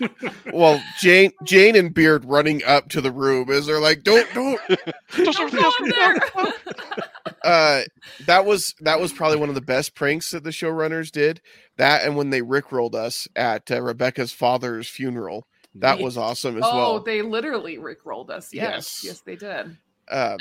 [0.52, 4.60] Well, Jane, Jane and Beard running up to the room as they're like, "Don't, don't."
[5.12, 6.52] Just don't go else in can there.
[7.44, 7.82] Uh,
[8.26, 11.40] that was that was probably one of the best pranks that the showrunners did.
[11.76, 16.04] That and when they rickrolled us at uh, Rebecca's father's funeral, that Yeah.
[16.04, 17.00] was awesome as oh, well.
[17.00, 18.52] they literally rickrolled us.
[18.52, 19.04] Yes, Yes.
[19.04, 19.76] yes, they did.
[20.10, 20.38] Um,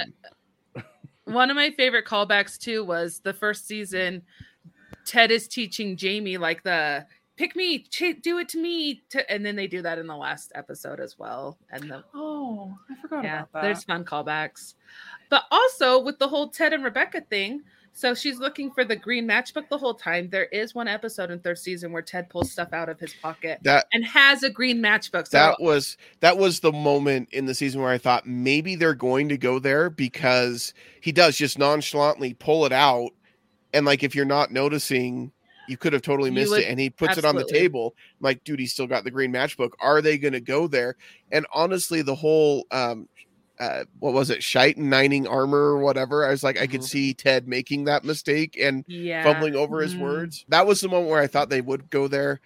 [1.25, 4.23] one of my favorite callbacks too was the first season.
[5.05, 7.05] Ted is teaching Jamie like the
[7.37, 10.15] pick me, ch- do it to me, to, and then they do that in the
[10.15, 11.57] last episode as well.
[11.71, 13.61] And the Oh, I forgot yeah, about that.
[13.63, 14.75] there's fun callbacks.
[15.29, 17.61] But also with the whole Ted and Rebecca thing,
[17.93, 20.29] so she's looking for the green matchbook the whole time.
[20.29, 23.59] There is one episode in third season where Ted pulls stuff out of his pocket
[23.63, 25.27] that and has a green matchbook.
[25.27, 28.93] So that was that was the moment in the season where I thought maybe they're
[28.93, 33.11] going to go there because he does just nonchalantly pull it out,
[33.73, 35.31] and like if you're not noticing,
[35.67, 36.69] you could have totally missed would- it.
[36.69, 37.93] And he puts it on the table.
[37.97, 39.71] I'm like, dude, he's still got the green matchbook.
[39.81, 40.95] Are they going to go there?
[41.31, 43.07] And honestly, the whole um,
[43.61, 46.25] uh, what was it, shite and nining armor or whatever?
[46.25, 46.89] I was like, I could Mhm.
[46.89, 50.01] see Ted making that mistake and yeah, fumbling over his Mm.
[50.01, 50.45] words.
[50.49, 52.41] That was the moment where I thought they would go there.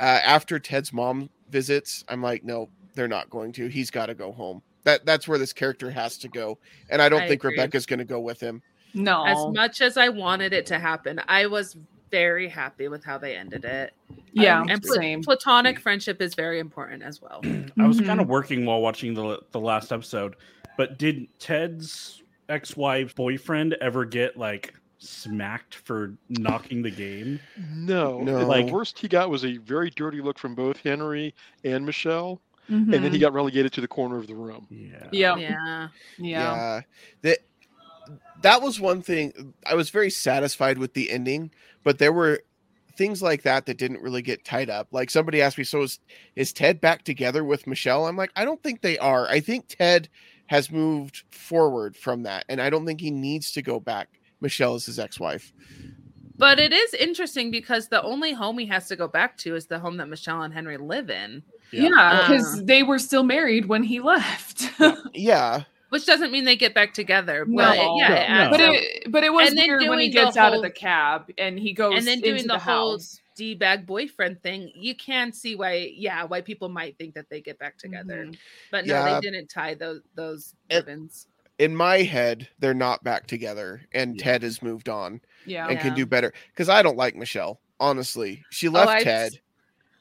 [0.00, 3.68] Uh, after Ted's mom visits, I'm like, no, they're not going to.
[3.68, 4.62] He's got to go home.
[4.84, 6.58] That that's where this character has to go,
[6.90, 7.50] and I don't I think agree.
[7.50, 8.62] Rebecca's going to go with him.
[8.94, 9.24] No.
[9.26, 11.76] As much as I wanted it to happen, I was
[12.12, 13.92] very happy with how they ended it.
[14.32, 14.60] yeah.
[14.60, 15.22] Um, and pla- same.
[15.22, 17.40] platonic friendship is very important as well.
[17.80, 18.06] I was Mhm.
[18.06, 20.36] kind of working while watching the the last episode,
[20.76, 27.40] but did Ted's ex-wife boyfriend ever get like smacked for knocking the game?
[27.74, 28.46] No, No.
[28.46, 32.40] Like- the worst he got was a very dirty look from both Henry and Michelle,
[32.68, 33.20] and then he Mhm.
[33.22, 34.66] got relegated to the corner of the room.
[34.70, 35.08] Yeah.
[35.10, 35.36] Yeah.
[35.36, 35.88] Yeah.
[36.18, 36.80] Yeah.
[37.22, 37.38] That
[38.42, 39.54] that was one thing.
[39.66, 41.50] I was very satisfied with the ending,
[41.84, 42.40] but there were
[42.96, 44.88] things like that that didn't really get tied up.
[44.92, 45.98] Like somebody asked me, "So is
[46.36, 49.26] is Ted back together with Michelle?" I'm like, I don't think they are.
[49.28, 50.08] I think Ted
[50.46, 54.08] has moved forward from that, and I don't think he needs to go back.
[54.40, 55.52] Michelle is his ex-wife.
[56.36, 59.66] But it is interesting because the only home he has to go back to is
[59.66, 62.62] the home that Michelle and Henry live in, Yeah, because Uh.
[62.64, 64.68] they were still married when he left.
[65.14, 67.44] Yeah, which doesn't mean they get back together.
[67.44, 67.96] But No.
[67.98, 70.36] yeah, No, it but it but it was And weird when he doing the gets
[70.38, 73.20] out of the cab and he goes and then doing into the, the, whole house.
[73.36, 77.42] d bag boyfriend thing, you can see why, yeah, why people might think that they
[77.42, 78.24] get back together.
[78.24, 78.38] Mhm.
[78.70, 79.20] But no, Yeah.
[79.20, 81.26] they didn't tie those those It- ribbons.
[81.58, 84.24] in my head, they're not back together, and Yeah.
[84.24, 85.68] Ted has moved on Yeah.
[85.68, 86.32] and can do better.
[86.54, 88.42] Because I don't like Michelle, honestly.
[88.50, 89.40] She Oh, left I- Ted.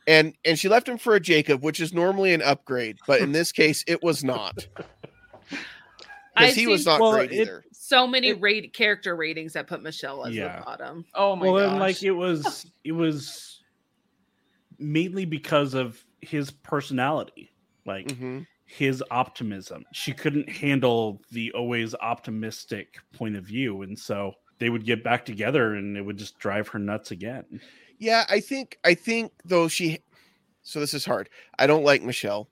[0.07, 3.33] And and she left him for a Jacob, which is normally an upgrade, but in
[3.33, 4.67] this case, it was not.
[6.35, 7.63] I've Because he was not Well, great it- either.
[7.73, 10.59] so many it- rate character ratings that put Michelle as Yeah.
[10.59, 11.05] the bottom.
[11.13, 11.69] Oh my well, gosh.
[11.71, 13.61] then like it was it was
[14.79, 17.51] mainly because of his personality,
[17.85, 18.47] like Mhm.
[18.65, 19.85] his optimism.
[19.93, 25.25] She couldn't handle the always optimistic point of view, and so they would get back
[25.25, 27.59] together, and it would just drive her nuts again.
[27.97, 29.99] Yeah, I think I think though she
[30.63, 31.29] so this is hard.
[31.59, 32.49] I don't like Michelle.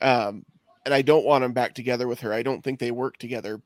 [0.00, 0.44] Um
[0.88, 2.32] and I don't want him back together with her.
[2.32, 3.60] I don't think they work together.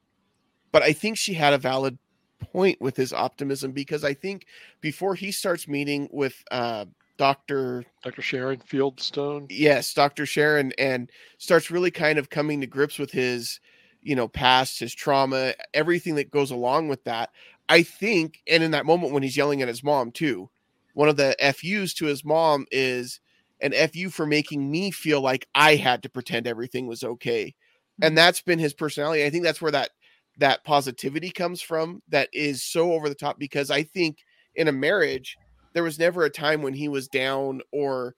[0.72, 1.96] But I think she had a valid
[2.40, 4.46] point with his optimism because I think
[4.80, 6.86] before he starts meeting with uh
[7.18, 7.84] Dr.
[8.02, 8.22] Dr.
[8.22, 9.46] Sharon Fieldstone.
[9.50, 10.26] yes, Dr.
[10.26, 11.08] Sharon and
[11.38, 13.60] starts really kind of coming to grips with his,
[14.00, 17.30] you know, past, his trauma, everything that goes along with that.
[17.68, 20.50] I think, and in that moment when he's yelling at his mom too,
[20.94, 23.20] one of the FUs to his mom is
[23.62, 27.54] an FU for making me feel like I had to pretend everything was okay.
[28.00, 28.16] And mm-hmm.
[28.16, 29.24] that's been his personality.
[29.24, 29.90] I think that's where that
[30.38, 34.18] that positivity comes from that is so over the top because I think
[34.54, 35.36] in a marriage
[35.74, 38.14] there was never a time when he was down or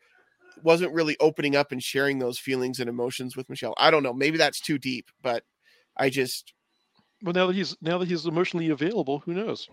[0.63, 3.75] wasn't really opening up and sharing those feelings and emotions with Michelle.
[3.79, 5.43] I don't know, maybe that's too deep, but
[5.97, 6.53] I just
[7.23, 9.69] Well, now that he's now that he's emotionally available, who knows?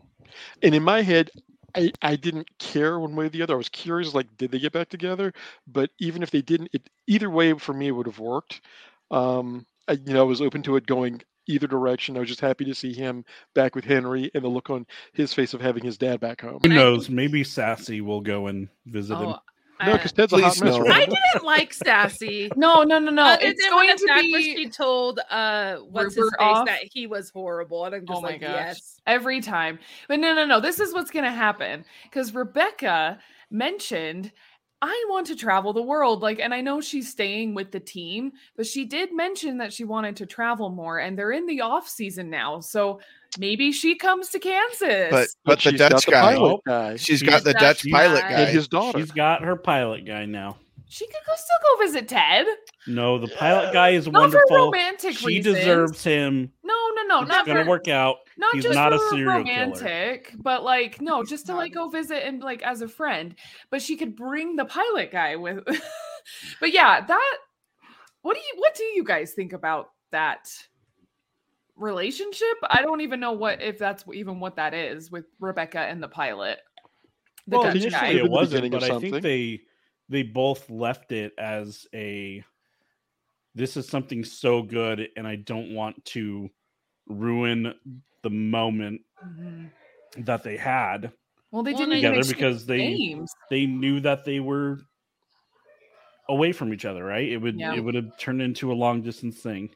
[0.63, 1.29] And in my head,
[1.75, 3.53] I, I didn't care one way or the other.
[3.53, 5.33] I was curious, like, did they get back together?
[5.67, 8.61] But even if they didn't, it either way for me it would have worked.
[9.09, 12.15] Um, I, you know, I was open to it going either direction.
[12.15, 15.33] I was just happy to see him back with Henry and the look on his
[15.33, 16.59] face of having his dad back home.
[16.63, 17.09] Who knows?
[17.09, 19.35] Maybe Sassy will go and visit him.
[19.81, 20.77] Oh, No, because Ted's a hot mess.
[20.77, 20.87] no.
[20.87, 22.49] I didn't like Sassy.
[22.55, 23.23] no, no, no, no.
[23.23, 26.65] Other it's than going to the fact where she told uh what's his face off?
[26.67, 28.49] that he was horrible, and I'm just Oh my like, gosh.
[28.51, 29.01] yes.
[29.07, 29.79] every time.
[30.07, 30.59] But no, no, no.
[30.59, 34.31] This is what's going to happen because Rebecca mentioned,
[34.81, 36.21] I want to travel the world.
[36.21, 39.83] Like, and I know she's staying with the team, but she did mention that she
[39.83, 42.59] wanted to travel more, and they're in the off season now.
[42.61, 42.99] So
[43.37, 45.07] maybe she comes to Kansas.
[45.11, 48.21] but but the Dutch the guy, pilot guy she's She's got the Dutch Dutch pilot
[48.21, 48.29] guy.
[48.31, 48.45] guy.
[48.45, 48.99] his daughter.
[48.99, 50.57] She's got her pilot guy now.
[50.89, 52.45] she could go still go visit Ted.
[52.87, 54.57] No, the pilot guy is Not for wonderful.
[54.71, 55.55] romantic She reasons.
[55.57, 56.51] deserves him.
[56.63, 58.17] No, no, no, it's not gonna for, work out.
[58.37, 59.55] not He's just not a for serial killer.
[59.59, 63.35] romantic, but like no, just to like go visit and like as a friend.
[63.69, 65.63] But she could bring the pilot guy with.
[66.59, 67.37] but yeah, that.
[68.23, 70.47] What do you What do you guys think about that
[71.81, 72.57] relationship?
[72.69, 76.07] I don't even know what if that's even what that is with Rebecca and the
[76.07, 76.59] pilot.
[77.47, 78.07] The well, Dutch initially guy.
[78.07, 79.61] Maybe initially the it wasn't, but I think they
[80.09, 82.43] they both left it as a
[83.55, 86.49] this is something so good and I don't want to
[87.07, 87.73] ruin
[88.21, 89.71] the moment Mhm.
[90.19, 91.11] that they had.
[91.51, 93.33] Well, they didn't and even together because they names.
[93.49, 94.79] they knew that they were
[96.29, 97.27] away from each other, right?
[97.27, 97.73] It would Yeah.
[97.73, 99.69] it would have turned into a long distance thing.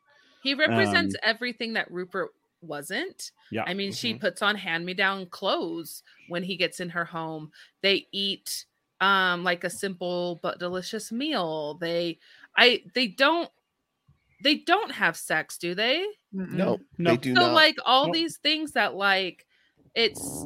[0.46, 2.30] He represents Um, everything that Rupert
[2.62, 3.32] wasn't.
[3.50, 3.64] Yeah.
[3.66, 4.20] I mean, she Mhm.
[4.20, 7.52] puts on hand-me-down clothes when he gets in her home.
[7.82, 8.66] They eat
[9.02, 11.74] um like a simple but delicious meal.
[11.82, 12.20] They
[12.56, 13.50] I they don't
[14.44, 16.06] they don't have sex, do they?
[16.32, 17.12] No, No.
[17.12, 17.54] they do so not.
[17.54, 18.14] like all Nope.
[18.14, 19.48] these things that like
[19.96, 20.46] it's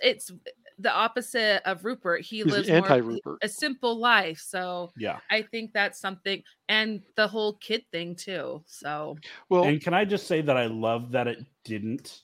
[0.00, 0.30] it's
[0.78, 2.22] the opposite of Rupert.
[2.22, 3.38] He He's lives anti more Rupert.
[3.42, 4.38] a simple life.
[4.38, 5.18] So Yeah.
[5.30, 8.62] I think that's something, and the whole kid thing too.
[8.66, 9.16] So
[9.48, 12.22] Well, And can I just say that I love that it didn't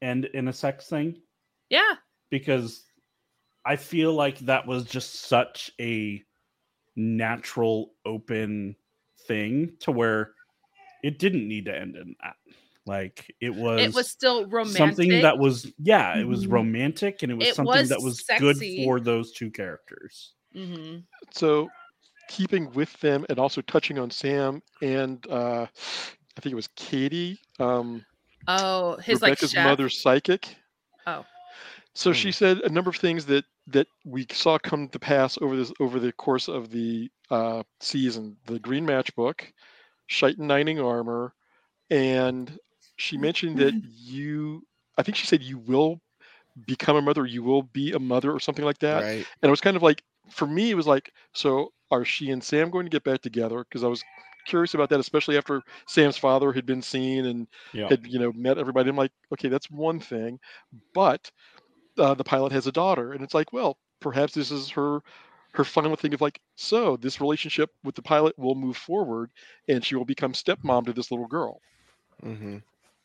[0.00, 1.22] end in a sex thing
[1.70, 1.94] yeah,
[2.30, 2.84] because
[3.64, 6.22] I feel like that was just such a
[6.96, 8.74] natural, open
[9.26, 10.32] thing to where
[11.04, 12.34] it didn't need to end in that.
[12.86, 14.74] Like it was, it was still romantic.
[14.74, 16.50] something that was yeah, it was Mhm.
[16.50, 20.34] romantic and it was It something was that was good for those two characters.
[20.54, 20.98] hmm
[21.30, 21.70] so
[22.28, 25.66] keeping with them and also touching on Sam and uh,
[26.36, 28.04] I think it was Katie, um,
[28.48, 29.64] Oh, his Rebecca's like chef.
[29.64, 30.56] mother's psychic.
[31.06, 31.24] Oh.
[31.94, 32.30] So she Hmm.
[32.32, 36.00] said a number of things that that we saw come to pass over this over
[36.00, 38.36] the course of the uh, season.
[38.46, 39.52] The Green Matchbook,
[40.06, 41.34] Shite and Nining Armor,
[41.90, 42.58] and
[42.96, 44.62] she mentioned that you.
[44.98, 46.00] I think she said you will
[46.66, 47.24] become a mother.
[47.26, 49.06] You will be a mother or something like that.
[49.06, 49.28] right.
[49.42, 52.42] And it was kind of like for me, it was like, so are she and
[52.42, 53.64] Sam going to get back together?
[53.64, 54.04] Because I was
[54.46, 57.90] curious about that, especially after Sam's father had been seen and Yeah.
[57.90, 58.90] had you know met everybody.
[58.90, 60.38] I'm like, okay, that's one thing,
[60.94, 61.30] but
[61.98, 65.00] uh, the pilot has a daughter, and it's like, well, perhaps this is her
[65.54, 69.30] her final thing of like, so this relationship with the pilot will move forward,
[69.68, 71.62] and she will become stepmom to this little girl.
[72.22, 72.56] hmm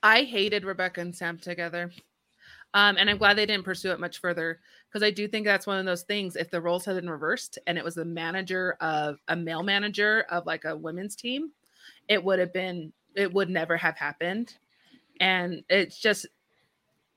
[0.08, 1.92] I hated Rebecca and Sam together.
[2.74, 5.68] Um, and I'm glad they didn't pursue it much further because I do think that's
[5.68, 6.38] one of those things.
[6.38, 10.26] If the roles had been reversed and it was a manager of a male manager
[10.30, 11.52] of like a women's team,
[12.08, 14.54] it would have been, it would never have happened.
[15.20, 16.26] And it's just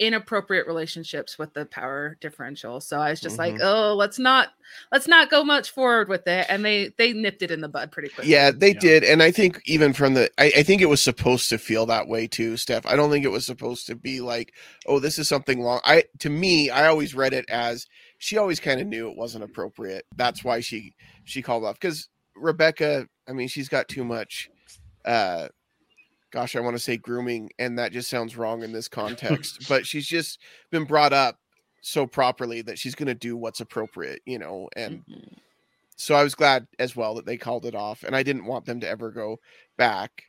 [0.00, 2.80] inappropriate relationships with the power differential.
[2.80, 4.48] So I was just like, oh, let's not,
[4.92, 6.46] let's not go much forward with it.
[6.48, 8.32] And they, they nipped it in the bud pretty quickly.
[8.32, 8.80] Yeah, they Yeah.
[8.80, 11.86] did, and I think even from the, I, I think it was supposed to feel
[11.86, 12.86] that way too, Steph.
[12.86, 14.54] I don't think it was supposed to be like,
[14.86, 15.80] oh, this is something long.
[15.84, 17.86] I to me, I always read it as
[18.18, 20.06] she always kind of knew it wasn't appropriate.
[20.16, 20.94] That's why she
[21.24, 23.06] she called off because Rebecca.
[23.28, 24.50] I mean, she's got too much.
[25.04, 25.48] uh
[26.30, 29.60] Gosh, I want to say grooming, and that just sounds wrong in this context.
[29.68, 31.40] but she's just been brought up
[31.82, 35.40] so properly that she's going to do what's appropriate, you know, and Mhm.
[35.96, 38.64] so I was glad as well that they called it off, and I didn't want
[38.66, 39.38] them to ever go
[39.76, 40.24] back.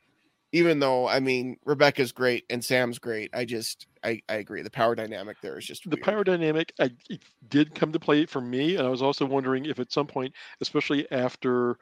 [0.52, 4.70] Even though I mean Rebecca's great and Sam's great, I just I, I agree the
[4.70, 5.98] power dynamic there is just the weird.
[5.98, 9.64] power dynamic I, it did come to play for me and i was also wondering
[9.66, 11.78] if at some point especially after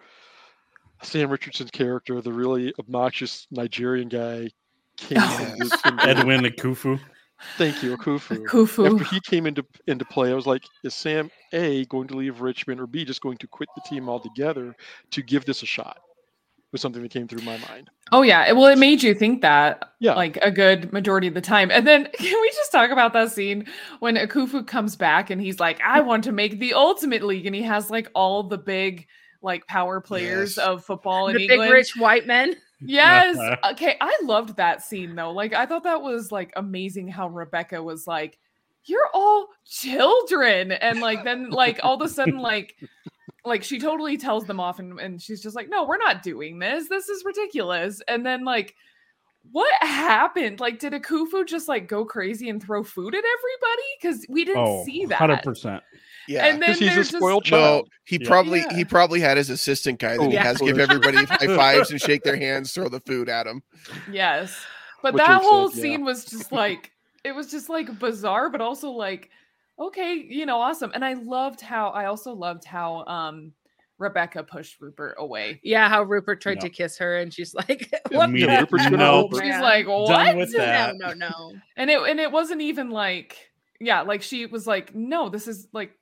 [1.02, 4.48] sam richardson's character the really obnoxious nigerian guy
[4.96, 5.54] came Oh.
[5.58, 7.00] into, into- Edwin Akufu.
[7.56, 9.06] thank you akufu after Kufu.
[9.06, 12.80] he came into into play i was like is sam a going to leave richmond
[12.80, 14.76] or b just going to quit the team altogether
[15.10, 15.98] to give this a shot
[16.72, 18.50] was something that came through my mind Oh yeah.
[18.50, 20.14] Well, it made you think that Yeah.
[20.14, 21.70] like a good majority of the time.
[21.70, 23.66] And then can we just talk about that scene
[24.00, 27.54] when Akufu comes back and he's like, I want to make the ultimate league, and
[27.54, 29.06] he has like all the big
[29.42, 30.66] like power players Yes.
[30.66, 32.54] of football in The big rich white men.
[32.80, 33.36] Yes.
[33.72, 33.96] Okay.
[34.00, 35.32] I loved that scene though.
[35.32, 38.38] Like I thought that was like amazing how Rebecca was like,
[38.84, 40.72] You're all children.
[40.72, 42.76] And like then like all of a sudden, like
[43.44, 46.58] like she totally tells them off and, and she's just like, No, we're not doing
[46.58, 46.88] this.
[46.88, 48.00] This is ridiculous.
[48.08, 48.74] And then like
[49.52, 50.60] what happened?
[50.60, 53.88] Like, did Akufu just like go crazy and throw food at everybody?
[54.00, 55.18] Because we didn't Oh, see that.
[55.18, 55.80] 100%.
[56.30, 56.46] Yeah.
[56.46, 58.28] And then because he's they're a just spoiled no, child he Yeah.
[58.28, 58.76] probably Yeah.
[58.76, 60.44] he probably had his assistant guy that Oh, he yeah.
[60.44, 63.62] has give everybody high fives and shake their hands, throw the food at him.
[64.10, 64.56] Yes.
[65.02, 65.82] But What that whole said, yeah.
[65.82, 66.92] scene was just like
[67.24, 69.30] it was just like bizarre, but also like
[69.78, 70.92] okay, you know, awesome.
[70.94, 73.52] And I loved how I also loved how um
[73.98, 75.60] Rebecca pushed Rupert away.
[75.62, 76.60] Yeah, how Rupert tried Yeah.
[76.62, 79.28] to kiss her, and she's like, "What?" Immediate- the Rupert's no.
[79.32, 79.62] She's man?
[79.62, 81.52] like, Done "What?" with no, no, no.
[81.76, 83.36] And it and it wasn't even like
[83.78, 85.92] yeah, like she was like, "No, this is like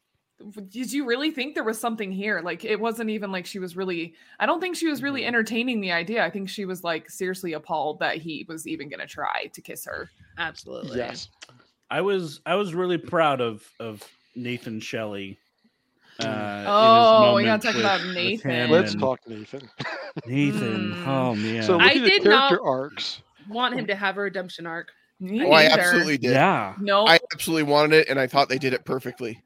[0.68, 2.41] did you really think there was something here?
[2.45, 5.26] Like it wasn't even like she was really I don't think she was really Mhm.
[5.28, 6.24] entertaining the idea.
[6.24, 9.61] I think she was like seriously appalled that he was even going to try to
[9.61, 10.11] kiss her.
[10.39, 10.99] Absolutely.
[10.99, 11.28] yes
[11.91, 14.03] I was I was really proud of of
[14.36, 15.39] Nathan Shelley.
[16.20, 18.70] Uh, Oh, we gotta talk with- about Nathan.
[18.70, 19.68] let's and talk nathan
[20.26, 20.93] Nathan.
[20.93, 21.07] Mm.
[21.07, 21.62] Oh man.
[21.62, 24.93] so I did character not- arcs Want him to have a redemption arc.
[25.20, 26.32] Me Oh, I absolutely did.
[26.32, 26.74] yeah.
[26.80, 27.07] No.
[27.07, 29.43] I absolutely wanted it, and I thought they did it perfectly.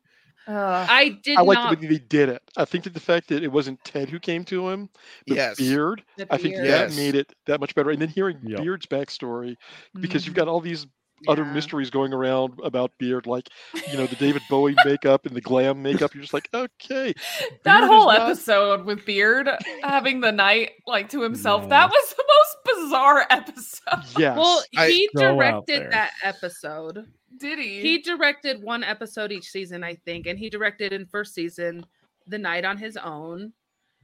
[0.48, 0.86] Ugh.
[0.90, 1.78] I did I like not.
[1.80, 2.42] the way they did it.
[2.56, 4.88] I think that the fact that it wasn't Ted who came to him,
[5.26, 5.56] but Yes.
[5.56, 6.66] Beard, the I think beard.
[6.68, 7.90] that made it that much better.
[7.90, 8.60] And then hearing Yep.
[8.60, 9.56] Beard's backstory,
[10.00, 10.38] because you've Mhm.
[10.38, 10.86] got all these
[11.28, 13.48] other mysteries going around about Beard, like
[13.92, 16.12] you know the David Bowie makeup and the glam makeup.
[16.14, 17.14] You're just like, okay,
[17.62, 19.48] that Beard whole not- episode with Beard
[19.84, 21.68] having the night like to himself, No.
[21.68, 24.18] that was the most bizarre episode.
[24.18, 24.36] Yes.
[24.36, 27.06] Well, I- he So directed that episode.
[27.42, 27.80] Did he?
[27.80, 31.84] He directed one episode each season, I think, and he directed in first season
[32.26, 33.52] The Night on His Own.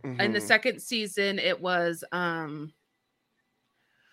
[0.04, 2.72] In the second season, it was um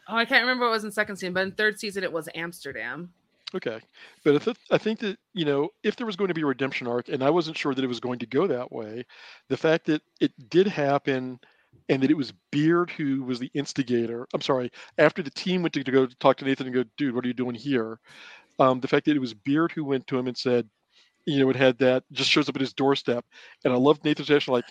[0.07, 2.29] oh, I can't remember what was in second season, but in third season it was
[2.33, 3.11] Amsterdam.
[3.53, 3.79] Okay,
[4.23, 6.45] but I, th- I think that you know if there was going to be a
[6.45, 9.05] redemption arc, and I wasn't sure that it was going to go that way,
[9.49, 11.39] the fact that it did happen,
[11.87, 14.27] and that it was Beard who was the instigator.
[14.33, 17.13] I'm sorry, after the team went to, to go talk to Nathan and go, dude,
[17.13, 17.99] what are you doing here?
[18.59, 20.69] Um, the fact that it was Beard who went to him and said,
[21.25, 23.25] you know, it had that just shows up at his doorstep,
[23.63, 24.65] and I love Nathan's reaction, like,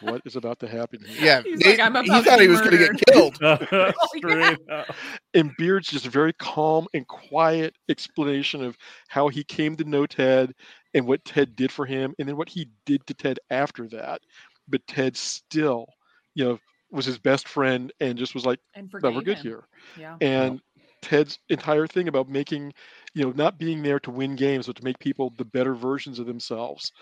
[0.00, 1.16] what is about to happen here?
[1.20, 3.36] Yeah, He's Nate- like, "I'm he to thought he was going to get killed.
[4.16, 4.94] Straight up.
[5.34, 8.76] and Beard's just very calm and quiet explanation of
[9.08, 10.54] how he came to know Ted
[10.94, 14.20] and what Ted did for him, and then what he did to Ted after that.
[14.68, 15.86] But Ted still,
[16.34, 16.58] you know,
[16.92, 19.42] was his best friend and just was like, and "No, we're good him.
[19.42, 19.64] here."
[19.98, 20.16] Yeah.
[20.20, 20.60] And
[21.02, 22.72] Ted's entire thing about making,
[23.14, 26.18] you know, not being there to win games, but to make people the better versions
[26.18, 26.92] of themselves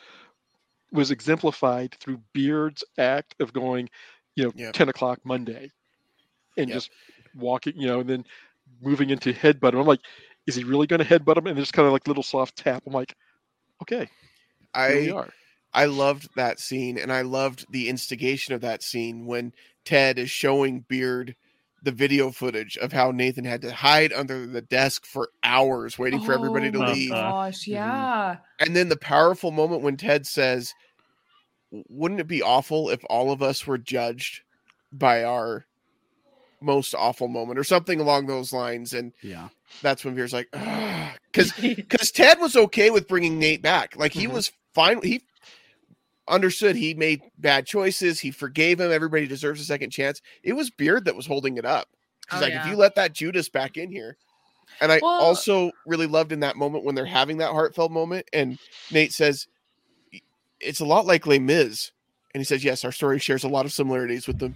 [0.92, 3.88] was exemplified through Beard's act of going,
[4.36, 4.72] you know, Yep.
[4.74, 5.70] 10 o'clock Monday
[6.56, 6.74] and Yep.
[6.74, 6.90] just
[7.34, 8.24] walking, you know, and then
[8.80, 9.78] moving into headbutt.
[9.78, 10.00] I'm like,
[10.46, 11.46] is he really going to headbutt him?
[11.46, 12.82] And there's kind of like little soft tap.
[12.86, 13.14] I'm like,
[13.82, 14.08] okay,
[14.74, 15.12] I.
[15.76, 19.52] I loved that scene, and I loved the instigation of that scene when
[19.84, 21.34] Ted is showing Beard
[21.84, 26.20] the video footage of how Nathan had to hide under the desk for hours waiting
[26.20, 27.10] for everybody to Oh leave.
[27.10, 28.36] Gosh, yeah.
[28.60, 30.72] And then the powerful moment when Ted says,
[31.70, 34.42] Wouldn't it be awful if all of us were judged
[34.92, 35.66] by our
[36.60, 38.92] most awful moment or something along those lines?
[38.92, 39.48] And Yeah.
[39.82, 43.96] that's when Beard's like, because because Ted was okay with bringing Nate back.
[43.96, 44.32] Like he Mhm.
[44.32, 45.00] was fine.
[45.02, 45.22] He
[46.28, 48.18] understood he made bad choices.
[48.20, 48.90] He forgave him.
[48.92, 50.22] Everybody deserves a second chance.
[50.42, 51.88] It was Beard that was holding it up.
[52.30, 54.16] He's Oh, like, if you let that Judas back in here.
[54.80, 58.26] And I Well- also really loved in that moment when they're having that heartfelt moment,
[58.32, 58.58] and
[58.90, 59.46] Nate says,
[60.58, 61.92] "It's a lot like Les Mis,"
[62.34, 64.52] and he says, "Yes, our story shares a lot of similarities with the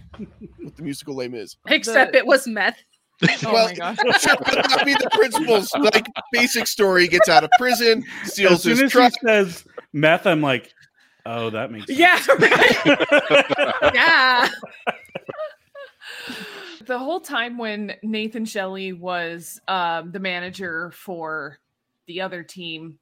[0.58, 2.78] with the musical Les Mis." Except The- it was meth.
[3.44, 3.96] Oh Well, my gosh.
[4.20, 5.72] Sure, but that be the principles.
[5.78, 9.12] Like basic story, gets out of prison, As steals soon his as truck.
[9.20, 10.72] he says meth, I'm like,
[11.28, 11.98] oh, that makes sense.
[11.98, 13.94] Yeah, right.
[13.94, 14.48] Yeah.
[16.86, 21.58] the whole time when Nathan Shelley was um, the manager for
[22.06, 22.98] the other team,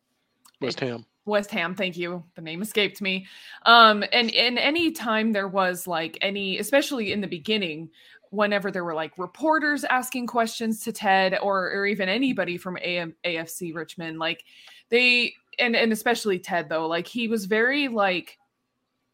[0.61, 1.05] West Ham.
[1.25, 2.23] West Ham, thank you.
[2.37, 3.27] The name escaped me.
[3.65, 7.91] Um, and and any time there was like any, especially in the beginning,
[8.31, 13.15] whenever there were like reporters asking questions to Ted or or even anybody from AM,
[13.25, 14.45] AFC Richmond, like
[14.89, 18.39] they and and especially Ted though, like he was very like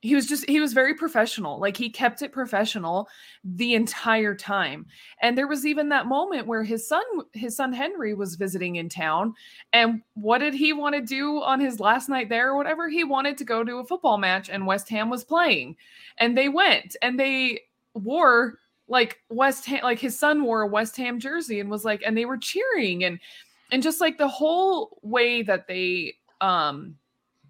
[0.03, 1.61] he was just he was very professional.
[1.61, 3.09] Like he kept it professional
[3.45, 4.85] the entire time.
[5.21, 8.89] And there was even that moment where his son his son henry was visiting in
[8.89, 9.35] town
[9.73, 12.89] and what did he want to do on his last night there or whatever?
[12.89, 15.77] He wanted to go to a football match and west ham was playing.
[16.19, 17.61] And they went and they
[17.95, 22.03] wore like west ham like his son wore a west ham jersey and was like
[22.05, 23.21] and they were cheering and
[23.71, 26.97] and just like the whole way that they um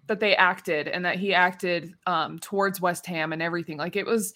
[0.07, 3.77] that they acted and that he acted um towards West Ham and everything.
[3.77, 4.33] Like it was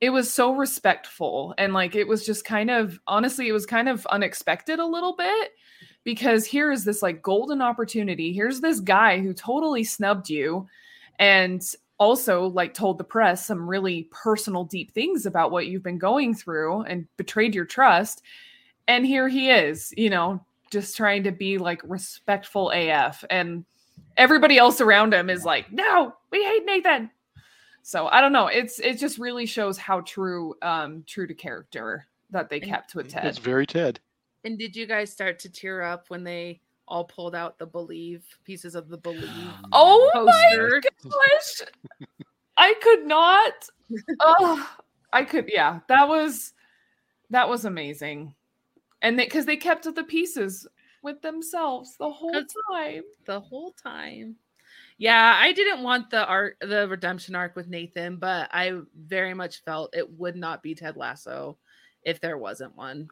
[0.00, 3.88] it was so respectful and like it was just kind of honestly it was kind
[3.88, 5.52] of unexpected a little bit
[6.04, 8.32] because here is this like golden opportunity.
[8.32, 10.66] Here's this guy who totally snubbed you
[11.18, 11.62] and
[11.98, 16.34] also like told the press some really personal deep things about what you've been going
[16.34, 18.22] through and betrayed your trust.
[18.86, 23.64] And here he is you know just trying to be like respectful AF and
[24.16, 27.10] everybody else around him is like, no, we hate Nathan.
[27.82, 28.48] So I don't know.
[28.48, 32.94] It's it just really shows how true um true to character that they And kept
[32.94, 33.26] with Ted.
[33.26, 34.00] It's very Ted.
[34.44, 38.24] And did you guys start to tear up when they all pulled out the believe
[38.44, 39.30] pieces of the believe
[39.72, 41.68] Oh my gosh.
[42.56, 43.68] I could not.
[44.20, 44.76] Oh,
[45.12, 45.80] I could yeah.
[45.88, 46.54] That was
[47.30, 48.34] that was amazing.
[49.02, 50.66] And because they, kept the pieces
[51.06, 52.42] with themselves the whole
[52.72, 53.02] time.
[53.26, 54.34] the whole time.
[54.98, 59.62] Yeah, I didn't want the arc, the redemption arc with Nathan, but I very much
[59.62, 61.58] felt it would not be Ted Lasso
[62.02, 63.08] if there wasn't one.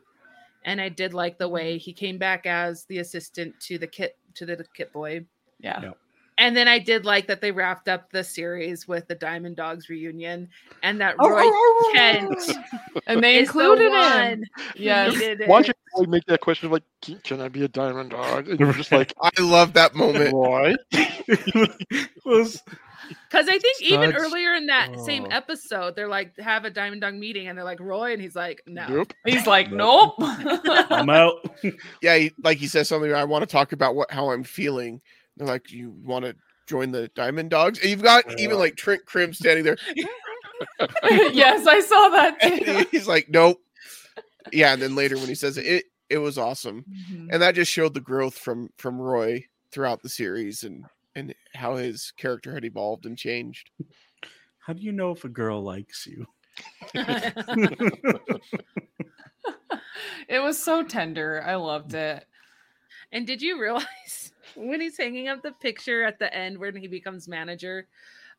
[0.65, 1.55] And I did like the mm-hmm.
[1.55, 5.25] way he came back as the assistant to the kit to the kit boy.
[5.61, 5.81] Yeah.
[5.81, 5.93] Yeah.
[6.39, 9.89] And then I did like that they wrapped up the series with the Diamond Dogs
[9.89, 10.49] reunion
[10.83, 12.59] and that oh, oh, Roy oh, Kent
[13.07, 13.93] And they is the included him.
[13.93, 15.13] one Yes.
[15.13, 15.49] needed it.
[15.95, 18.59] Watching Roy make that question of like, "Can- "Can I be a diamond dog?" And
[18.59, 20.33] you're just like, I love that moment.
[20.33, 20.75] "Roy."
[22.25, 22.63] was
[23.31, 25.35] Because I think even Such- earlier in that same oh.
[25.35, 28.63] episode, they're like have a diamond dog meeting, and they're like Roy, and he's like,
[28.67, 28.87] no.
[28.89, 29.13] Nope.
[29.25, 30.15] He's like, nope.
[30.19, 31.37] I'm out.
[32.03, 33.13] Yeah, he, like he says something.
[33.13, 35.01] I want to talk about what how I'm feeling.
[35.37, 36.37] They're like, you want to
[36.67, 37.79] join the Diamond Dogs?
[37.81, 39.77] And you've got even like Trent Crimm standing there.
[41.33, 42.87] yes, I saw that too.
[42.91, 43.61] he's like, nope.
[44.53, 47.31] Yeah, and then later when he says it, it, it was awesome, Mhm.
[47.31, 50.85] and that just showed the growth from from Roy throughout the series and
[51.15, 53.71] and how his character had evolved and changed.
[54.59, 56.27] How do you know if a girl likes you?
[60.29, 61.43] It was so tender.
[61.43, 62.27] I loved it.
[63.13, 66.89] And did you realize when he's hanging up the picture at the end when he
[66.89, 67.89] becomes manager,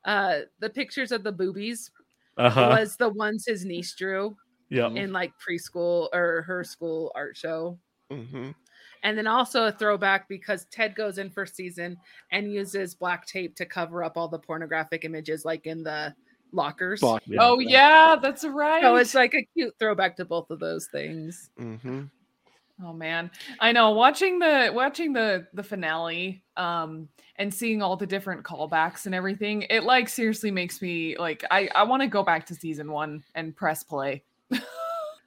[0.05, 1.91] uh, the pictures of the boobies
[2.37, 2.77] Uh-huh.
[2.77, 4.37] was the ones his niece drew
[4.69, 4.87] Yeah.
[4.89, 7.77] in like preschool or her school art show.
[8.11, 8.51] hmm
[9.03, 11.97] And then also a throwback because Ted goes in first season
[12.31, 16.13] and uses black tape to cover up all the pornographic images like in the
[16.51, 17.01] lockers.
[17.01, 17.21] Fuck.
[17.27, 17.39] Yeah.
[17.41, 18.81] Oh yeah, that's right.
[18.81, 21.49] So it's like a cute throwback to both of those things.
[21.57, 22.03] hmm
[22.83, 23.91] Oh man, I know.
[23.91, 27.07] Watching the watching the the finale, um,
[27.37, 31.69] and seeing all the different callbacks and everything, it like seriously makes me like I
[31.73, 34.23] I want to go back to season one and press play.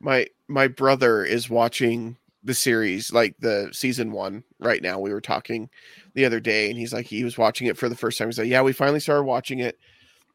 [0.01, 5.01] My my brother is watching the series, like the season one, right now.
[5.01, 5.69] We were talking
[6.15, 8.29] the other day, and he's like, he was watching it for the first time.
[8.29, 9.77] He's like, yeah, we finally started watching it.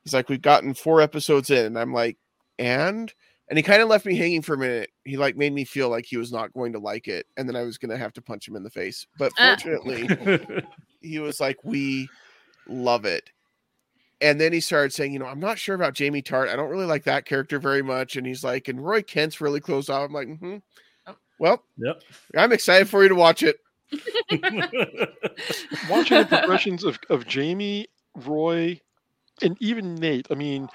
[0.04, 2.18] He's like, we've gotten four episodes in, and I'm like,
[2.60, 3.12] and
[3.48, 4.90] and he kind of left me hanging for a minute.
[5.06, 7.56] He like made me feel like he was not going to like it, and then
[7.56, 9.08] I was gonna have to punch him in the face.
[9.18, 9.56] But Ah.
[9.56, 10.10] fortunately,
[11.02, 12.10] he was like, "We
[12.68, 13.30] love it."
[14.24, 16.50] And then he started saying, "You know, I'm not sure about Jamie Tartt.
[16.50, 19.60] I don't really like that character very much." And he's like, "And Roy Kent's really
[19.60, 20.58] closed off." I'm like, hmm
[21.06, 21.16] Oh.
[21.40, 22.02] "Well, yep.
[22.36, 23.58] I'm excited for you to watch it."
[25.90, 28.80] watching the progressions of, of Jamie, Roy,
[29.42, 30.28] and even Nate.
[30.32, 30.70] I mean,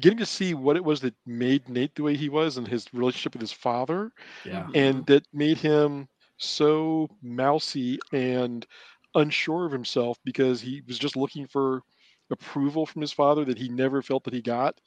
[0.00, 2.86] getting to see what it was that made Nate the way he was and his
[2.92, 4.10] relationship with his father,
[4.44, 4.66] yeah.
[4.74, 8.66] and that made him so mousy and
[9.14, 11.82] unsure of himself because he was just looking for
[12.30, 14.80] approval from his father that he never felt that he got.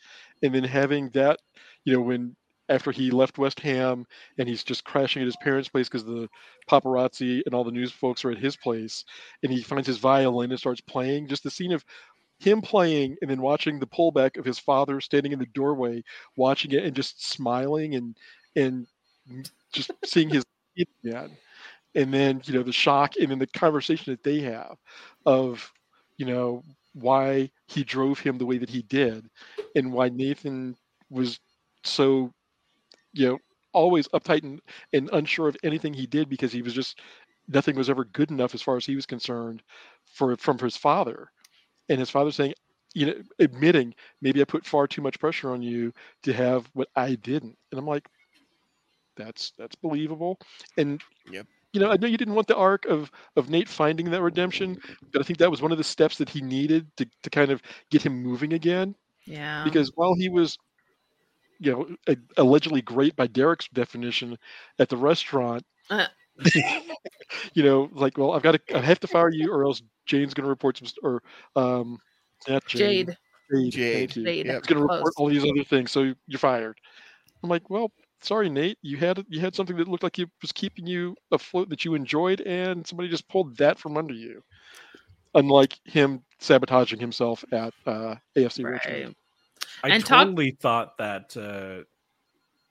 [0.44, 1.40] And then having that,
[1.86, 2.36] you know, when
[2.70, 4.06] after he left West Ham
[4.38, 6.30] and he's just crashing at his parents' place because the
[6.70, 9.04] paparazzi and all the news folks are at his place,
[9.44, 11.28] and he finds his violin and starts playing.
[11.28, 11.84] Just the scene of
[12.40, 16.04] him playing and then watching the pullback of his father standing in the doorway,
[16.36, 18.18] watching it and just smiling and
[18.56, 18.88] and
[19.74, 20.44] just seeing his
[21.04, 21.38] again.
[21.96, 24.78] And then you know the shock and then the conversation that they have
[25.26, 25.72] of
[26.18, 26.64] you know
[26.94, 29.30] why he drove him the way that he did
[29.76, 30.76] and why Nathan
[31.10, 31.40] was
[31.84, 32.34] so
[33.14, 33.38] you know
[33.74, 34.62] always uptight and,
[34.94, 37.00] and unsure of anything he did because he was just
[37.48, 39.62] nothing was ever good enough as far as he was concerned
[40.06, 41.30] for from his father.
[41.90, 42.54] And his father saying
[42.94, 46.90] you know admitting maybe i put far too much pressure on you to have what
[46.96, 47.58] i didn't.
[47.72, 48.08] And i'm like
[49.16, 50.38] that's that's believable.
[50.78, 51.48] And Yep.
[51.74, 54.80] You know i know you didn't want the arc of of nate finding that redemption
[55.12, 57.52] but i think that was one of the steps that he needed to, to kind
[57.52, 57.62] of
[57.92, 58.96] get him moving again
[59.26, 59.64] Yeah.
[59.64, 60.58] because while he was
[61.60, 64.38] you know a- allegedly great by derek's definition
[64.80, 66.08] at the restaurant Uh.
[67.54, 70.34] you know like well i've got to i have to fire you or else jane's
[70.34, 71.22] going to report some or
[71.56, 71.98] um
[72.48, 73.18] not Jane, Jade.
[73.52, 73.94] Jade, Jade.
[73.94, 74.24] thank you.
[74.24, 74.46] Jade.
[74.46, 76.78] Yeah, It's going to report all these other things, so you're fired.
[77.44, 77.92] I'm like, well,
[78.22, 78.78] sorry, Nate.
[78.82, 81.94] You had you had something that looked like it was keeping you afloat that you
[81.96, 84.44] enjoyed, and somebody just pulled that from under you.
[85.36, 88.72] Unlike him sabotaging himself at uh, AFC Right.
[88.86, 89.16] Richmond.
[89.84, 91.86] I And talk- totally thought that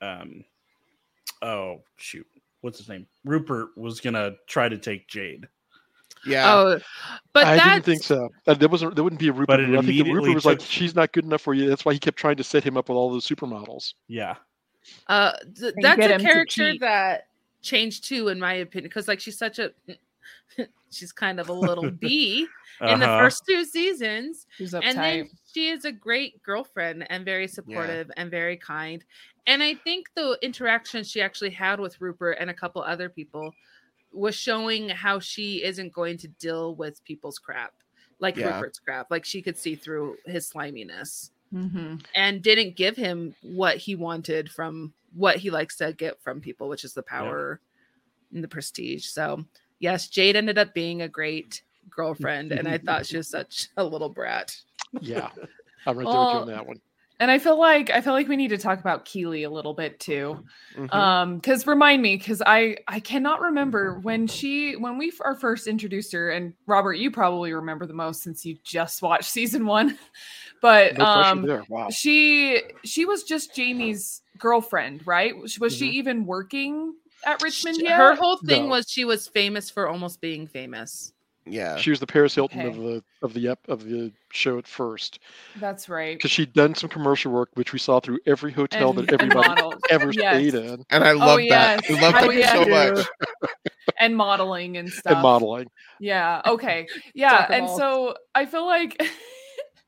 [0.01, 0.44] uh um
[1.42, 2.26] oh shoot.
[2.61, 3.07] What's his name?
[3.24, 5.46] Rupert was gonna try to take Jade.
[6.26, 6.78] Yeah, Oh,
[7.32, 8.28] but I that's didn't think so.
[8.44, 8.96] Uh, there wasn't.
[8.96, 9.46] There wouldn't be a Rupert.
[9.46, 9.61] But.
[9.61, 11.68] I think the Rupert was like, she's not good enough for you.
[11.68, 13.94] That's why he kept trying to set him up with all those supermodels.
[14.09, 14.34] Yeah.
[15.07, 17.28] Uh, th- that's a character that
[17.62, 19.72] changed too, in my opinion, because like she's such a,
[20.91, 22.47] she's kind of a little bee
[22.80, 23.18] in the Uh-huh.
[23.24, 28.57] first two seasons, and then she is a great girlfriend and very supportive and very
[28.57, 29.05] kind.
[29.47, 33.53] And I think the interaction she actually had with Rupert and a couple other people
[34.12, 37.72] was showing how she isn't going to deal with people's crap,
[38.20, 38.55] like Yeah.
[38.55, 39.11] Rupert's crap.
[39.11, 42.05] Like she could see through his sliminess Mhm.
[42.14, 46.68] and didn't give him what he wanted from what he likes to get from people,
[46.68, 47.61] which is the power
[48.32, 49.07] and the prestige.
[49.07, 49.44] So,
[49.78, 53.84] yes, Jade ended up being a great girlfriend, and I thought she was such a
[53.84, 54.55] little brat.
[55.01, 55.30] Yeah,
[55.86, 56.80] I'm right there with you on that one.
[57.20, 59.74] And I feel like I feel like we need to talk about Keeley a little
[59.74, 60.44] bit too.
[60.76, 60.94] Mhm.
[60.94, 65.66] Um, because remind me, because I I cannot remember when she when we are first
[65.66, 69.99] introduced her, and Robert, you probably remember the most since you just watched season one.
[70.61, 71.65] But No um.
[71.69, 71.89] Wow.
[71.91, 75.37] she she was just Jamie's girlfriend, right?
[75.37, 76.95] Was was she even working
[77.25, 77.97] at Richmond yet?
[77.97, 78.71] Her whole thing No.
[78.71, 81.13] was she was famous for almost being famous.
[81.47, 81.77] yeah.
[81.77, 85.19] She was the Paris Hilton of the of the ep, of the show at first
[85.57, 86.17] That's right.
[86.17, 89.63] because she'd done some commercial work, which we saw through every hotel And- that everybody
[89.91, 90.35] ever Yes.
[90.37, 91.83] stayed in, And I love that.
[91.89, 91.91] yes.
[91.91, 92.53] I love Oh, that yeah.
[92.53, 93.07] so much.
[94.01, 95.13] and modeling and stuff.
[95.15, 95.69] and modeling.
[95.99, 96.43] Yeah.
[96.47, 96.87] Okay.
[97.15, 97.47] Yeah.
[97.51, 99.03] And so I feel like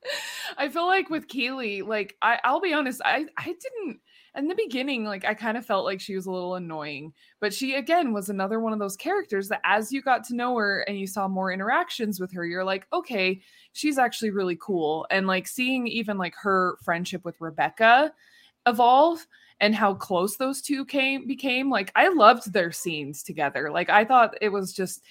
[0.58, 4.00] I feel like with Keeley, like I, I'll be honest, I I didn't
[4.36, 7.52] in the beginning, like I kind of felt like she was a little annoying, but
[7.52, 10.80] she again was another one of those characters that as you got to know her
[10.82, 13.40] and you saw more interactions with her, you're like, okay,
[13.72, 15.06] she's actually really cool.
[15.10, 18.12] And like seeing even like her friendship with Rebecca
[18.66, 19.26] evolve
[19.60, 23.70] and how close those two came became, like I loved their scenes together.
[23.70, 25.02] Like I thought it was just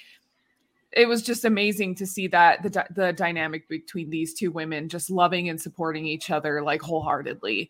[0.91, 5.09] it was just amazing to see that the the dynamic between these two women just
[5.09, 7.69] loving and supporting each other like wholeheartedly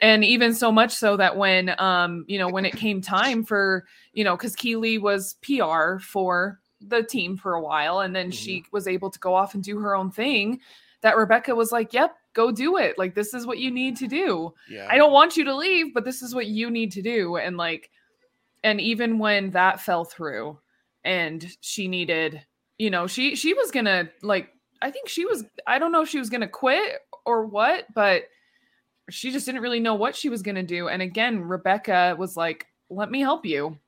[0.00, 3.84] and even so much so that when um you know when it came time for
[4.12, 8.64] you know because keeley was pr for the team for a while and then she
[8.72, 10.58] was able to go off and do her own thing
[11.00, 14.06] that rebecca was like yep go do it like this is what you need to
[14.06, 14.88] do Yeah.
[14.90, 17.36] I don't want you to leave, but this is what you need to do.
[17.36, 17.90] And like,
[18.64, 20.58] and even when that fell through
[21.04, 22.42] and she needed,
[22.82, 24.48] you know, she she was gonna like
[24.80, 28.24] I think she was I don't know if she was gonna quit or what, but
[29.08, 30.88] she just didn't really know what she was gonna do.
[30.88, 33.78] And again, Rebecca was like, let me help you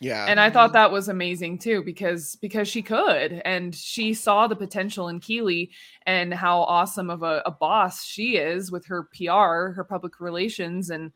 [0.00, 0.26] yeah.
[0.28, 4.56] and I thought that was amazing too because because she could and she saw the
[4.56, 5.70] potential in Keeley
[6.04, 10.90] and how awesome of a, a boss she is with her PR, her public relations,
[10.90, 11.12] and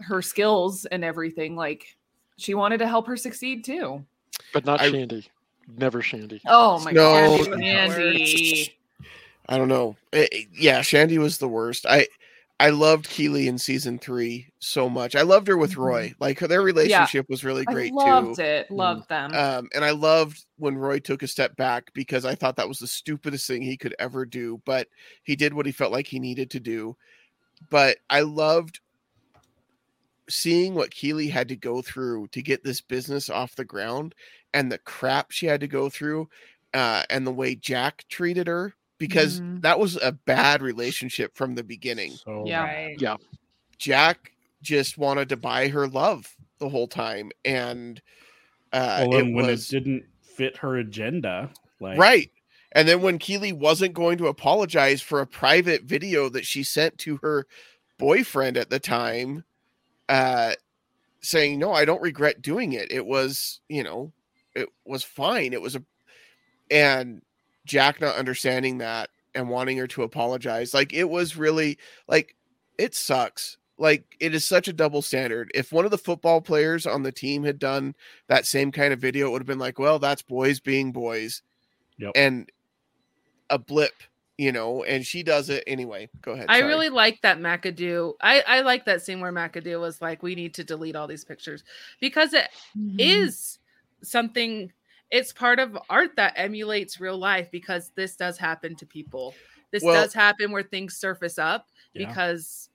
[0.00, 1.56] her skills and everything.
[1.56, 1.96] Like
[2.36, 4.04] she wanted to help her succeed too.
[4.52, 5.28] But not I- Shandy.
[5.76, 6.40] Never Shandy.
[6.46, 7.38] Oh my No.
[7.38, 8.74] god, Shandy.
[9.48, 9.96] I don't know.
[10.12, 11.86] Eh, yeah, Shandy was the worst.
[11.86, 12.06] I
[12.60, 15.14] I loved Keeley in season three so much.
[15.14, 15.76] I loved her with Mhm.
[15.76, 16.14] Roy.
[16.18, 18.42] Like their relationship was really great I loved too.
[18.42, 18.70] it.
[18.70, 19.32] Loved them.
[19.32, 22.80] Um, and I loved when Roy took a step back because I thought that was
[22.80, 24.60] the stupidest thing he could ever do.
[24.64, 24.88] But
[25.22, 26.96] he did what he felt like he needed to do.
[27.70, 28.80] But I loved
[30.28, 34.14] seeing what Keeley had to go through to get this business off the ground
[34.54, 36.28] and the crap she had to go through
[36.74, 39.62] uh, and the way Jack treated her because Mhm.
[39.62, 42.12] that was a bad relationship from the beginning.
[42.12, 42.64] So Yeah.
[42.64, 43.20] Right.
[43.78, 48.02] Jack just wanted to buy her love the whole time and
[48.72, 51.50] uh well, it when was it didn't fit her agenda,
[51.80, 52.30] like right
[52.72, 56.98] and then when Keeley wasn't going to apologize for a private video that she sent
[56.98, 57.46] to her
[57.98, 59.44] boyfriend at the time
[60.08, 60.52] uh
[61.20, 62.90] saying no I don't regret doing it.
[62.90, 64.12] It was you know
[64.54, 65.52] it was fine.
[65.52, 65.82] It was a
[66.70, 67.22] and
[67.64, 72.34] Jack not understanding that and wanting her to apologize like it was really like
[72.78, 73.56] it sucks.
[73.80, 75.50] Like it is such a double standard.
[75.54, 77.94] If one of the football players on the team had done
[78.26, 81.42] that same kind of video it would have been like well that's boys being boys.
[81.98, 82.12] Yep.
[82.14, 82.48] and
[83.50, 83.94] a blip
[84.38, 86.68] you know and she does it anyway go ahead I sorry.
[86.72, 88.14] really like that McAdoo.
[88.20, 91.24] I, I like that scene where McAdoo was like, we need to delete all these
[91.24, 91.64] pictures
[92.00, 92.48] because it
[92.98, 93.58] is
[94.02, 94.72] something,
[95.10, 99.34] it's part of art that emulates real life because this does happen to people.
[99.72, 102.06] This Well- does happen where things surface up Yeah.
[102.06, 102.70] because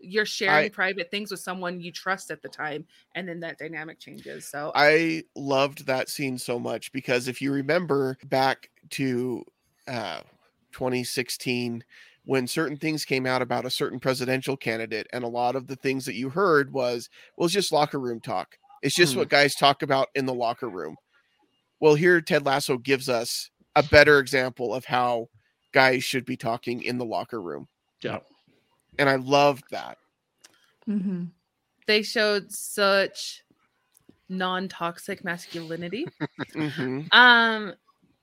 [0.00, 3.58] you're sharing I- private things with someone you trust at the time and then that
[3.58, 4.48] dynamic changes.
[4.48, 9.44] So I loved that scene so much because if you remember back to
[9.86, 10.22] uh,
[10.72, 11.84] 2016,
[12.24, 15.76] when certain things came out about a certain presidential candidate, and a lot of the
[15.76, 18.56] things that you heard was, well, it's just locker room talk.
[18.82, 19.20] It's just Hmm.
[19.20, 20.96] what guys talk about in the locker room.
[21.80, 25.28] Well, here Ted Lasso gives us a better example of how
[25.72, 27.66] guys should be talking in the locker room.
[28.02, 28.18] Yeah.
[28.98, 29.98] And I loved that.
[30.88, 31.30] Mhm.
[31.86, 33.42] they showed such
[34.28, 36.06] non-toxic masculinity.
[36.54, 37.12] Mhm.
[37.12, 37.74] um